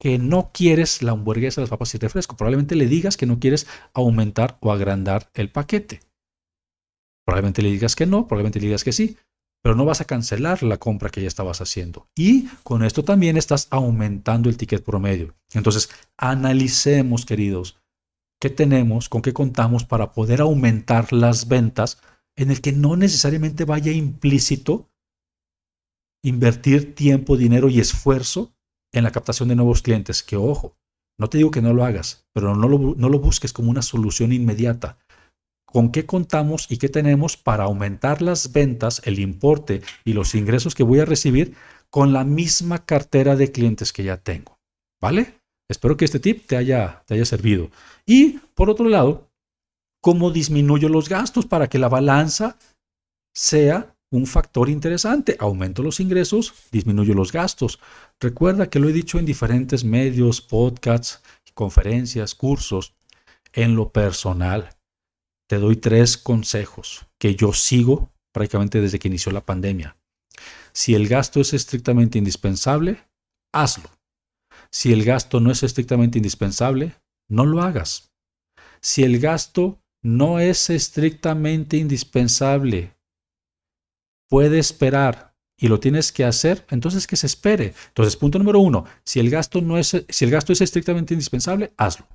que 0.00 0.18
no 0.18 0.50
quieres 0.52 1.02
la 1.02 1.12
hamburguesa, 1.12 1.60
las 1.60 1.70
papas 1.70 1.94
y 1.94 1.98
refresco. 1.98 2.36
Probablemente 2.36 2.74
le 2.74 2.86
digas 2.86 3.16
que 3.16 3.26
no 3.26 3.38
quieres 3.38 3.66
aumentar 3.92 4.58
o 4.60 4.72
agrandar 4.72 5.30
el 5.34 5.50
paquete. 5.50 6.00
Probablemente 7.24 7.62
le 7.62 7.70
digas 7.70 7.96
que 7.96 8.06
no, 8.06 8.26
probablemente 8.26 8.60
le 8.60 8.66
digas 8.66 8.84
que 8.84 8.92
sí, 8.92 9.16
pero 9.62 9.74
no 9.74 9.86
vas 9.86 10.02
a 10.02 10.04
cancelar 10.04 10.62
la 10.62 10.76
compra 10.76 11.08
que 11.08 11.22
ya 11.22 11.28
estabas 11.28 11.62
haciendo. 11.62 12.06
Y 12.14 12.48
con 12.64 12.84
esto 12.84 13.02
también 13.02 13.38
estás 13.38 13.66
aumentando 13.70 14.50
el 14.50 14.58
ticket 14.58 14.84
promedio. 14.84 15.34
Entonces, 15.54 15.88
analicemos, 16.18 17.24
queridos, 17.24 17.78
qué 18.40 18.50
tenemos, 18.50 19.08
con 19.08 19.22
qué 19.22 19.32
contamos 19.32 19.84
para 19.84 20.12
poder 20.12 20.40
aumentar 20.40 21.12
las 21.12 21.48
ventas 21.48 22.00
en 22.36 22.50
el 22.50 22.60
que 22.60 22.72
no 22.72 22.96
necesariamente 22.96 23.64
vaya 23.64 23.92
implícito 23.92 24.90
invertir 26.22 26.94
tiempo, 26.94 27.36
dinero 27.36 27.68
y 27.68 27.80
esfuerzo 27.80 28.54
en 28.92 29.04
la 29.04 29.12
captación 29.12 29.48
de 29.48 29.56
nuevos 29.56 29.82
clientes. 29.82 30.22
Que 30.22 30.36
ojo, 30.36 30.76
no 31.18 31.28
te 31.28 31.38
digo 31.38 31.50
que 31.50 31.62
no 31.62 31.72
lo 31.72 31.84
hagas, 31.84 32.26
pero 32.32 32.56
no 32.56 32.68
lo, 32.68 32.94
no 32.96 33.08
lo 33.08 33.18
busques 33.18 33.52
como 33.52 33.70
una 33.70 33.82
solución 33.82 34.32
inmediata. 34.32 34.98
¿Con 35.66 35.90
qué 35.92 36.06
contamos 36.06 36.70
y 36.70 36.78
qué 36.78 36.88
tenemos 36.88 37.36
para 37.36 37.64
aumentar 37.64 38.22
las 38.22 38.52
ventas, 38.52 39.02
el 39.04 39.18
importe 39.18 39.82
y 40.04 40.12
los 40.12 40.34
ingresos 40.34 40.74
que 40.74 40.84
voy 40.84 41.00
a 41.00 41.04
recibir 41.04 41.56
con 41.90 42.12
la 42.12 42.24
misma 42.24 42.84
cartera 42.84 43.36
de 43.36 43.52
clientes 43.52 43.92
que 43.92 44.04
ya 44.04 44.16
tengo? 44.16 44.58
¿Vale? 45.00 45.43
Espero 45.68 45.96
que 45.96 46.04
este 46.04 46.20
tip 46.20 46.46
te 46.46 46.56
haya, 46.56 47.02
te 47.06 47.14
haya 47.14 47.24
servido. 47.24 47.70
Y 48.06 48.38
por 48.54 48.70
otro 48.70 48.88
lado, 48.88 49.30
¿cómo 50.02 50.30
disminuyo 50.30 50.88
los 50.88 51.08
gastos 51.08 51.46
para 51.46 51.68
que 51.68 51.78
la 51.78 51.88
balanza 51.88 52.58
sea 53.34 53.94
un 54.14 54.26
factor 54.26 54.68
interesante. 54.68 55.36
Aumento 55.40 55.82
los 55.82 55.98
ingresos, 55.98 56.54
disminuyo 56.70 57.14
los 57.14 57.32
gastos. 57.32 57.80
Recuerda 58.20 58.70
que 58.70 58.78
lo 58.78 58.88
he 58.88 58.92
dicho 58.92 59.18
en 59.18 59.26
diferentes 59.26 59.84
medios, 59.84 60.40
podcasts, 60.40 61.20
conferencias, 61.52 62.34
cursos. 62.34 62.94
En 63.52 63.74
lo 63.74 63.90
personal, 63.90 64.70
te 65.48 65.58
doy 65.58 65.76
tres 65.76 66.16
consejos 66.16 67.06
que 67.18 67.34
yo 67.34 67.52
sigo 67.52 68.10
prácticamente 68.32 68.80
desde 68.80 68.98
que 68.98 69.08
inició 69.08 69.32
la 69.32 69.44
pandemia. 69.44 69.96
Si 70.72 70.94
el 70.94 71.08
gasto 71.08 71.40
es 71.40 71.52
estrictamente 71.52 72.18
indispensable, 72.18 73.04
hazlo. 73.52 73.90
Si 74.74 74.92
el 74.92 75.04
gasto 75.04 75.38
no 75.38 75.52
es 75.52 75.62
estrictamente 75.62 76.18
indispensable, 76.18 76.96
no 77.28 77.46
lo 77.46 77.62
hagas. 77.62 78.12
Si 78.80 79.04
el 79.04 79.20
gasto 79.20 79.80
no 80.02 80.40
es 80.40 80.68
estrictamente 80.68 81.76
indispensable, 81.76 82.96
puede 84.28 84.58
esperar 84.58 85.36
y 85.56 85.68
lo 85.68 85.78
tienes 85.78 86.10
que 86.10 86.24
hacer, 86.24 86.66
entonces 86.70 87.06
que 87.06 87.14
se 87.14 87.28
espere. 87.28 87.72
Entonces, 87.86 88.16
punto 88.16 88.36
número 88.40 88.58
uno, 88.58 88.84
si 89.04 89.20
el 89.20 89.30
gasto 89.30 89.60
no 89.60 89.78
es, 89.78 90.04
si 90.08 90.24
el 90.24 90.32
gasto 90.32 90.52
es 90.52 90.60
estrictamente 90.60 91.14
indispensable, 91.14 91.72
hazlo. 91.76 92.08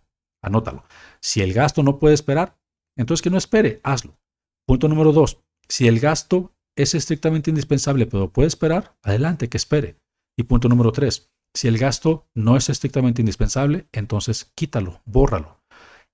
Anótalo. 0.44 0.84
Si 1.22 1.40
el 1.40 1.54
gasto 1.54 1.82
no 1.82 1.98
puede 1.98 2.14
esperar, 2.14 2.60
entonces 2.98 3.22
que 3.22 3.30
no 3.30 3.38
espere, 3.38 3.80
hazlo. 3.84 4.20
Punto 4.68 4.90
número 4.90 5.14
dos, 5.14 5.40
si 5.70 5.88
el 5.88 6.02
gasto 6.02 6.54
es 6.76 6.94
estrictamente 6.94 7.52
indispensable, 7.52 8.06
pero 8.06 8.34
puede 8.34 8.50
esperar, 8.50 8.98
adelante, 9.02 9.48
que 9.48 9.56
espere. 9.56 9.96
Y 10.38 10.44
punto 10.44 10.68
número 10.68 10.92
tres, 10.92 11.32
si 11.54 11.68
el 11.68 11.78
gasto 11.78 12.28
no 12.34 12.58
es 12.58 12.70
estrictamente 12.70 13.22
indispensable, 13.22 13.88
entonces 13.92 14.52
quítalo, 14.56 15.02
bórralo. 15.06 15.62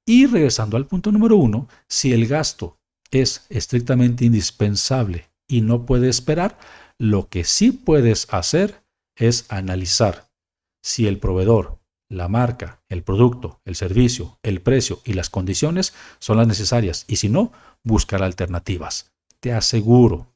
Y 0.06 0.28
regresando 0.28 0.78
al 0.78 0.88
punto 0.88 1.12
número 1.12 1.36
uno, 1.38 1.68
si 1.88 2.14
el 2.14 2.28
gasto 2.28 2.78
es 3.12 3.46
estrictamente 3.50 4.26
indispensable 4.26 5.30
y 5.48 5.62
no 5.62 5.86
puede 5.86 6.10
esperar, 6.10 6.58
lo 7.00 7.30
que 7.30 7.44
sí 7.44 7.72
puedes 7.72 8.28
hacer 8.34 8.84
es 9.16 9.46
analizar 9.50 10.30
si 10.84 11.08
el 11.08 11.18
proveedor, 11.20 11.80
la 12.10 12.28
marca, 12.28 12.84
el 12.90 13.04
producto, 13.04 13.60
el 13.66 13.76
servicio, 13.76 14.38
el 14.44 14.62
precio 14.62 15.02
y 15.04 15.14
las 15.14 15.30
condiciones 15.30 15.94
son 16.20 16.38
las 16.38 16.48
necesarias 16.48 17.06
y 17.08 17.16
si 17.16 17.30
no, 17.30 17.52
buscar 17.84 18.22
alternativas. 18.24 19.12
Te 19.40 19.54
aseguro 19.54 20.36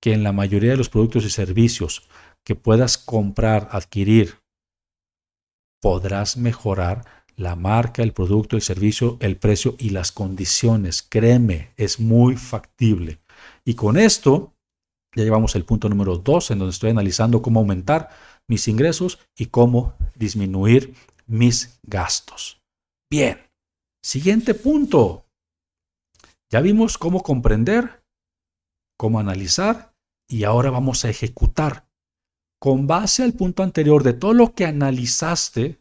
que 0.00 0.14
en 0.14 0.22
la 0.22 0.32
mayoría 0.32 0.70
de 0.70 0.76
los 0.78 0.88
productos 0.88 1.24
y 1.24 1.30
servicios 1.30 2.08
que 2.44 2.54
puedas 2.54 2.98
comprar, 2.98 3.68
adquirir, 3.72 4.38
podrás 5.80 6.36
mejorar 6.36 7.04
la 7.36 7.56
marca, 7.56 8.02
el 8.02 8.12
producto, 8.12 8.56
el 8.56 8.62
servicio, 8.62 9.16
el 9.20 9.36
precio 9.36 9.74
y 9.78 9.90
las 9.90 10.12
condiciones. 10.12 11.02
Créeme, 11.02 11.72
es 11.76 11.98
muy 11.98 12.36
factible. 12.36 13.20
Y 13.64 13.74
con 13.74 13.96
esto 13.96 14.54
ya 15.14 15.24
llevamos 15.24 15.54
el 15.56 15.64
punto 15.64 15.88
número 15.88 16.16
dos, 16.16 16.50
en 16.50 16.58
donde 16.58 16.72
estoy 16.72 16.90
analizando 16.90 17.42
cómo 17.42 17.60
aumentar 17.60 18.10
mis 18.48 18.68
ingresos 18.68 19.18
y 19.36 19.46
cómo 19.46 19.94
disminuir 20.14 20.94
mis 21.26 21.78
gastos. 21.82 22.60
Bien, 23.10 23.38
siguiente 24.02 24.54
punto. 24.54 25.26
Ya 26.50 26.60
vimos 26.60 26.98
cómo 26.98 27.22
comprender, 27.22 28.02
cómo 28.98 29.18
analizar 29.18 29.94
y 30.28 30.44
ahora 30.44 30.70
vamos 30.70 31.04
a 31.04 31.10
ejecutar. 31.10 31.88
Con 32.62 32.86
base 32.86 33.24
al 33.24 33.32
punto 33.32 33.64
anterior 33.64 34.04
de 34.04 34.12
todo 34.12 34.34
lo 34.34 34.54
que 34.54 34.66
analizaste, 34.66 35.80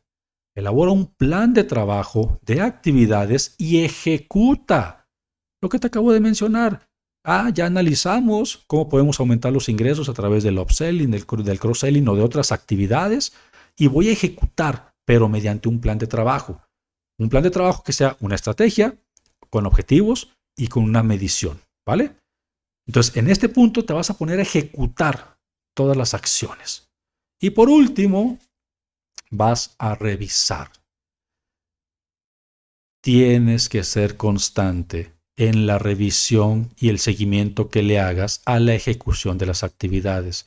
elabora 0.56 0.90
un 0.90 1.14
plan 1.14 1.54
de 1.54 1.64
trabajo, 1.64 2.40
de 2.42 2.62
actividades 2.62 3.54
y 3.60 3.84
ejecuta 3.84 5.08
lo 5.62 5.70
que 5.70 5.78
te 5.78 5.86
acabo 5.86 6.12
de 6.12 6.20
mencionar. 6.20 6.90
Ah, 7.24 7.52
ya 7.54 7.68
analizamos 7.68 8.64
cómo 8.66 8.90
podemos 8.90 9.20
aumentar 9.20 9.54
los 9.54 9.70
ingresos 9.70 10.10
a 10.10 10.14
través 10.14 10.42
del 10.42 10.58
upselling, 10.58 11.12
del, 11.12 11.60
cross-selling 11.60 12.08
o 12.08 12.16
de 12.16 12.24
otras 12.24 12.52
actividades 12.52 13.32
y 13.78 13.86
voy 13.86 14.10
a 14.10 14.14
ejecutar, 14.14 14.96
pero 15.06 15.30
mediante 15.30 15.70
un 15.70 15.82
plan 15.82 16.00
de 16.00 16.08
trabajo. 16.08 16.64
Un 17.20 17.30
plan 17.30 17.44
de 17.44 17.52
trabajo 17.52 17.84
que 17.84 17.94
sea 17.94 18.18
una 18.22 18.34
estrategia 18.34 18.96
con 19.52 19.68
objetivos 19.68 20.36
y 20.58 20.68
con 20.68 20.84
una 20.86 21.04
medición, 21.04 21.62
¿vale? 21.86 22.16
Entonces, 22.88 23.16
en 23.18 23.30
este 23.30 23.50
punto 23.50 23.86
te 23.86 23.94
vas 23.94 24.10
a 24.10 24.18
poner 24.18 24.40
a 24.40 24.42
ejecutar 24.42 25.31
todas 25.74 25.98
las 25.98 26.14
acciones. 26.14 26.90
Y 27.40 27.52
por 27.52 27.70
último, 27.70 28.40
vas 29.30 29.76
a 29.80 29.96
revisar. 29.96 30.72
Tienes 33.02 33.68
que 33.68 33.84
ser 33.84 34.16
constante 34.16 35.14
en 35.36 35.66
la 35.66 35.80
revisión 35.80 36.70
y 36.78 36.90
el 36.90 37.00
seguimiento 37.00 37.70
que 37.70 37.82
le 37.82 38.00
hagas 38.00 38.42
a 38.46 38.60
la 38.60 38.76
ejecución 38.76 39.38
de 39.40 39.48
las 39.48 39.64
actividades. 39.64 40.46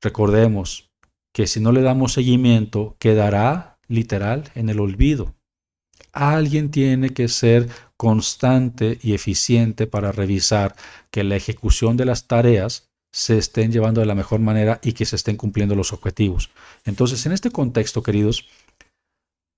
Recordemos 0.00 0.90
que 1.34 1.46
si 1.46 1.60
no 1.60 1.72
le 1.72 1.82
damos 1.82 2.12
seguimiento, 2.12 2.96
quedará 2.98 3.78
literal 3.88 4.50
en 4.54 4.70
el 4.70 4.80
olvido. 4.80 5.34
Alguien 6.12 6.70
tiene 6.70 7.10
que 7.10 7.28
ser 7.28 7.68
constante 7.96 8.98
y 9.02 9.14
eficiente 9.14 9.86
para 9.86 10.12
revisar 10.12 10.76
que 11.10 11.24
la 11.24 11.36
ejecución 11.36 11.96
de 11.96 12.04
las 12.04 12.26
tareas 12.26 12.88
se 13.14 13.38
estén 13.38 13.70
llevando 13.70 14.00
de 14.00 14.08
la 14.08 14.16
mejor 14.16 14.40
manera 14.40 14.80
y 14.82 14.92
que 14.92 15.04
se 15.06 15.14
estén 15.14 15.36
cumpliendo 15.36 15.76
los 15.76 15.92
objetivos. 15.92 16.50
Entonces, 16.84 17.24
en 17.26 17.32
este 17.32 17.52
contexto, 17.52 18.02
queridos, 18.02 18.48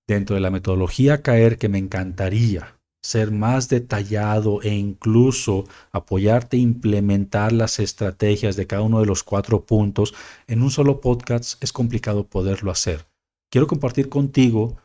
dentro 0.07 0.35
de 0.37 0.43
la 0.43 0.51
metodología 0.51 1.23
CAER 1.23 1.57
que 1.57 1.71
me 1.71 1.79
encantaría 1.79 2.77
ser 3.03 3.31
más 3.31 3.71
detallado 3.71 4.61
e 4.61 4.75
incluso 4.75 5.65
apoyarte 5.91 6.59
a 6.59 6.61
implementar 6.61 7.53
las 7.53 7.79
estrategias 7.79 8.57
de 8.57 8.67
cada 8.67 8.83
uno 8.83 9.01
de 9.01 9.07
los 9.07 9.23
cuatro 9.23 9.65
puntos 9.65 10.13
en 10.49 10.63
un 10.63 10.71
solo 10.71 11.01
podcast 11.01 11.63
es 11.63 11.73
complicado 11.73 12.27
poderlo 12.27 12.71
hacer. 12.71 13.07
Quiero 13.51 13.67
compartir 13.67 14.11
contigo 14.11 14.77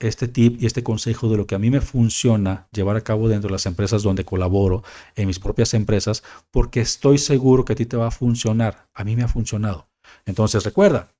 este 0.00 0.28
tip 0.28 0.60
y 0.60 0.66
este 0.66 0.82
consejo 0.82 1.28
de 1.28 1.36
lo 1.36 1.46
que 1.46 1.54
a 1.54 1.58
mí 1.58 1.70
me 1.70 1.80
funciona 1.80 2.68
llevar 2.72 2.96
a 2.96 3.02
cabo 3.02 3.28
dentro 3.28 3.48
de 3.48 3.52
las 3.52 3.66
empresas 3.66 4.02
donde 4.02 4.24
colaboro, 4.24 4.82
en 5.14 5.26
mis 5.26 5.38
propias 5.38 5.74
empresas, 5.74 6.24
porque 6.50 6.80
estoy 6.80 7.18
seguro 7.18 7.64
que 7.64 7.74
a 7.74 7.76
ti 7.76 7.86
te 7.86 7.96
va 7.96 8.08
a 8.08 8.10
funcionar. 8.10 8.88
A 8.94 9.04
mí 9.04 9.14
me 9.14 9.22
ha 9.22 9.28
funcionado. 9.28 9.88
Entonces 10.24 10.64
recuerda, 10.64 11.14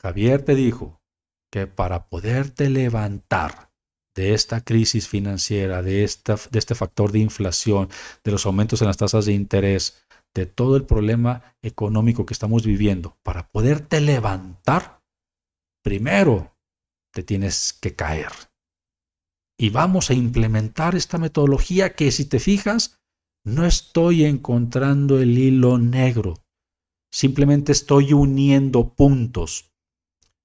Javier 0.00 0.42
te 0.42 0.54
dijo 0.54 1.00
que 1.52 1.66
para 1.66 2.08
poderte 2.08 2.68
levantar 2.70 3.70
de 4.14 4.32
esta 4.32 4.62
crisis 4.62 5.08
financiera, 5.08 5.82
de, 5.82 6.04
esta, 6.04 6.36
de 6.50 6.58
este 6.58 6.74
factor 6.74 7.12
de 7.12 7.18
inflación, 7.18 7.88
de 8.22 8.32
los 8.32 8.46
aumentos 8.46 8.80
en 8.80 8.88
las 8.88 8.96
tasas 8.96 9.26
de 9.26 9.32
interés, 9.32 10.04
de 10.34 10.46
todo 10.46 10.76
el 10.76 10.84
problema 10.84 11.56
económico 11.62 12.26
que 12.26 12.34
estamos 12.34 12.64
viviendo, 12.64 13.16
para 13.22 13.48
poderte 13.48 14.00
levantar, 14.00 15.00
primero 15.82 16.53
te 17.14 17.22
tienes 17.22 17.72
que 17.72 17.94
caer. 17.94 18.32
Y 19.58 19.70
vamos 19.70 20.10
a 20.10 20.14
implementar 20.14 20.94
esta 20.94 21.16
metodología 21.16 21.94
que 21.94 22.10
si 22.10 22.24
te 22.24 22.40
fijas, 22.40 22.98
no 23.44 23.64
estoy 23.64 24.24
encontrando 24.24 25.20
el 25.20 25.38
hilo 25.38 25.78
negro. 25.78 26.34
Simplemente 27.12 27.72
estoy 27.72 28.12
uniendo 28.12 28.94
puntos. 28.94 29.70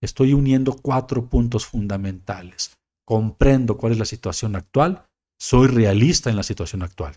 Estoy 0.02 0.34
uniendo 0.34 0.76
cuatro 0.76 1.28
puntos 1.28 1.66
fundamentales 1.66 2.80
comprendo 3.10 3.76
cuál 3.76 3.94
es 3.94 3.98
la 3.98 4.06
situación 4.06 4.56
actual, 4.56 5.08
soy 5.40 5.68
realista 5.68 6.30
en 6.30 6.36
la 6.36 6.44
situación 6.44 6.84
actual. 6.84 7.16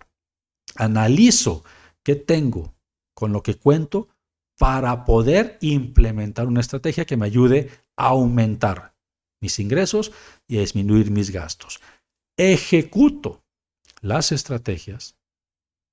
Analizo 0.74 1.64
qué 2.02 2.14
tengo 2.16 2.74
con 3.14 3.34
lo 3.34 3.42
que 3.42 3.56
cuento 3.56 4.08
para 4.58 5.04
poder 5.04 5.58
implementar 5.60 6.46
una 6.46 6.62
estrategia 6.62 7.04
que 7.04 7.18
me 7.18 7.26
ayude 7.26 7.68
a 7.98 8.06
aumentar 8.06 8.91
mis 9.42 9.58
ingresos 9.58 10.12
y 10.48 10.56
disminuir 10.56 11.10
mis 11.10 11.30
gastos. 11.30 11.80
Ejecuto 12.38 13.44
las 14.00 14.32
estrategias 14.32 15.18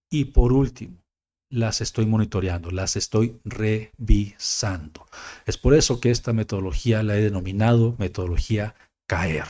y 0.10 0.26
por 0.26 0.54
último, 0.54 1.04
las 1.52 1.82
estoy 1.82 2.06
monitoreando, 2.06 2.72
las 2.72 2.96
estoy 2.96 3.40
revisando. 3.44 5.06
Es 5.46 5.58
por 5.58 5.74
eso 5.74 6.00
que 6.00 6.12
esta 6.12 6.32
metodología 6.32 7.04
la 7.04 7.18
he 7.18 7.22
denominado 7.22 7.96
metodología 7.98 8.76
CAER 9.08 9.48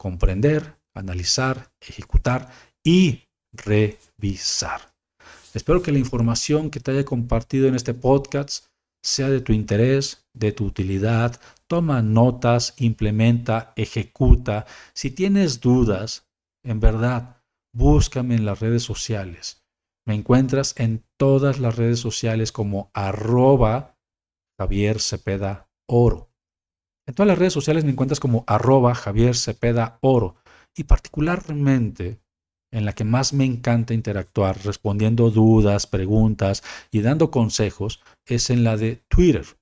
comprender, 0.00 0.78
analizar, 0.94 1.70
ejecutar 1.78 2.48
y 2.82 3.24
revisar. 3.52 4.94
Espero 5.52 5.82
que 5.82 5.92
la 5.92 5.98
información 5.98 6.70
que 6.70 6.80
te 6.80 6.92
haya 6.92 7.04
compartido 7.04 7.68
en 7.68 7.74
este 7.74 7.92
podcast 7.92 8.64
sea 9.02 9.28
de 9.28 9.42
tu 9.42 9.52
interés, 9.52 10.26
de 10.32 10.52
tu 10.52 10.64
utilidad. 10.64 11.38
Toma 11.70 12.02
notas, 12.02 12.74
implementa, 12.78 13.72
ejecuta. 13.76 14.66
Si 14.92 15.12
tienes 15.12 15.60
dudas, 15.60 16.28
en 16.64 16.80
verdad, 16.80 17.44
búscame 17.72 18.34
en 18.34 18.44
las 18.44 18.58
redes 18.58 18.82
sociales. 18.82 19.64
Me 20.04 20.16
encuentras 20.16 20.74
en 20.78 21.04
todas 21.16 21.60
las 21.60 21.76
redes 21.76 22.00
sociales 22.00 22.50
como 22.50 22.90
arroba 22.92 23.96
Javier 24.58 25.00
Cepeda 25.00 25.70
Oro. 25.88 26.32
En 27.06 27.14
todas 27.14 27.28
las 27.28 27.38
redes 27.38 27.52
sociales 27.52 27.84
me 27.84 27.92
encuentras 27.92 28.18
como 28.18 28.42
arroba 28.48 28.96
Javier 28.96 29.36
Cepeda 29.36 30.00
Oro. 30.00 30.34
Y 30.76 30.84
particularmente 30.84 32.20
en 32.72 32.84
la 32.84 32.94
que 32.94 33.04
más 33.04 33.32
me 33.32 33.44
encanta 33.44 33.94
interactuar 33.94 34.58
respondiendo 34.64 35.30
dudas, 35.30 35.86
preguntas 35.86 36.64
y 36.90 37.02
dando 37.02 37.30
consejos 37.30 38.02
es 38.26 38.50
en 38.50 38.64
la 38.64 38.76
de 38.76 39.04
Twitter. 39.06 39.59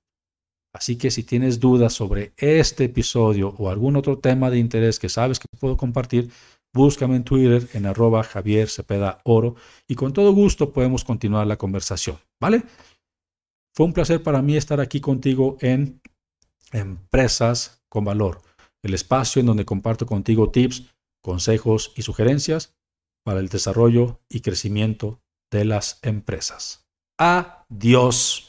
Así 0.73 0.97
que 0.97 1.09
si 1.09 1.23
tienes 1.23 1.59
dudas 1.59 1.93
sobre 1.93 2.33
este 2.37 2.85
episodio 2.85 3.55
o 3.57 3.69
algún 3.69 3.95
otro 3.95 4.19
tema 4.19 4.49
de 4.49 4.59
interés 4.59 4.99
que 4.99 5.09
sabes 5.09 5.39
que 5.39 5.47
puedo 5.59 5.77
compartir, 5.77 6.31
búscame 6.73 7.15
en 7.15 7.23
Twitter 7.23 7.67
en 7.73 7.85
arroba 7.85 8.23
Javier 8.23 8.69
Cepeda 8.69 9.21
Oro 9.23 9.55
y 9.87 9.95
con 9.95 10.13
todo 10.13 10.31
gusto 10.33 10.71
podemos 10.71 11.03
continuar 11.03 11.47
la 11.47 11.57
conversación, 11.57 12.19
¿vale? 12.39 12.63
Fue 13.75 13.85
un 13.85 13.93
placer 13.93 14.21
para 14.21 14.41
mí 14.41 14.57
estar 14.57 14.79
aquí 14.79 14.99
contigo 14.99 15.57
en 15.61 16.01
Empresas 16.71 17.81
con 17.89 18.05
Valor, 18.05 18.41
el 18.83 18.93
espacio 18.93 19.39
en 19.39 19.47
donde 19.47 19.65
comparto 19.65 20.05
contigo 20.05 20.51
tips, 20.51 20.83
consejos 21.21 21.93
y 21.95 22.03
sugerencias 22.03 22.75
para 23.23 23.39
el 23.39 23.49
desarrollo 23.49 24.19
y 24.29 24.41
crecimiento 24.41 25.19
de 25.51 25.65
las 25.65 25.99
empresas. 26.03 26.87
Adiós. 27.17 28.48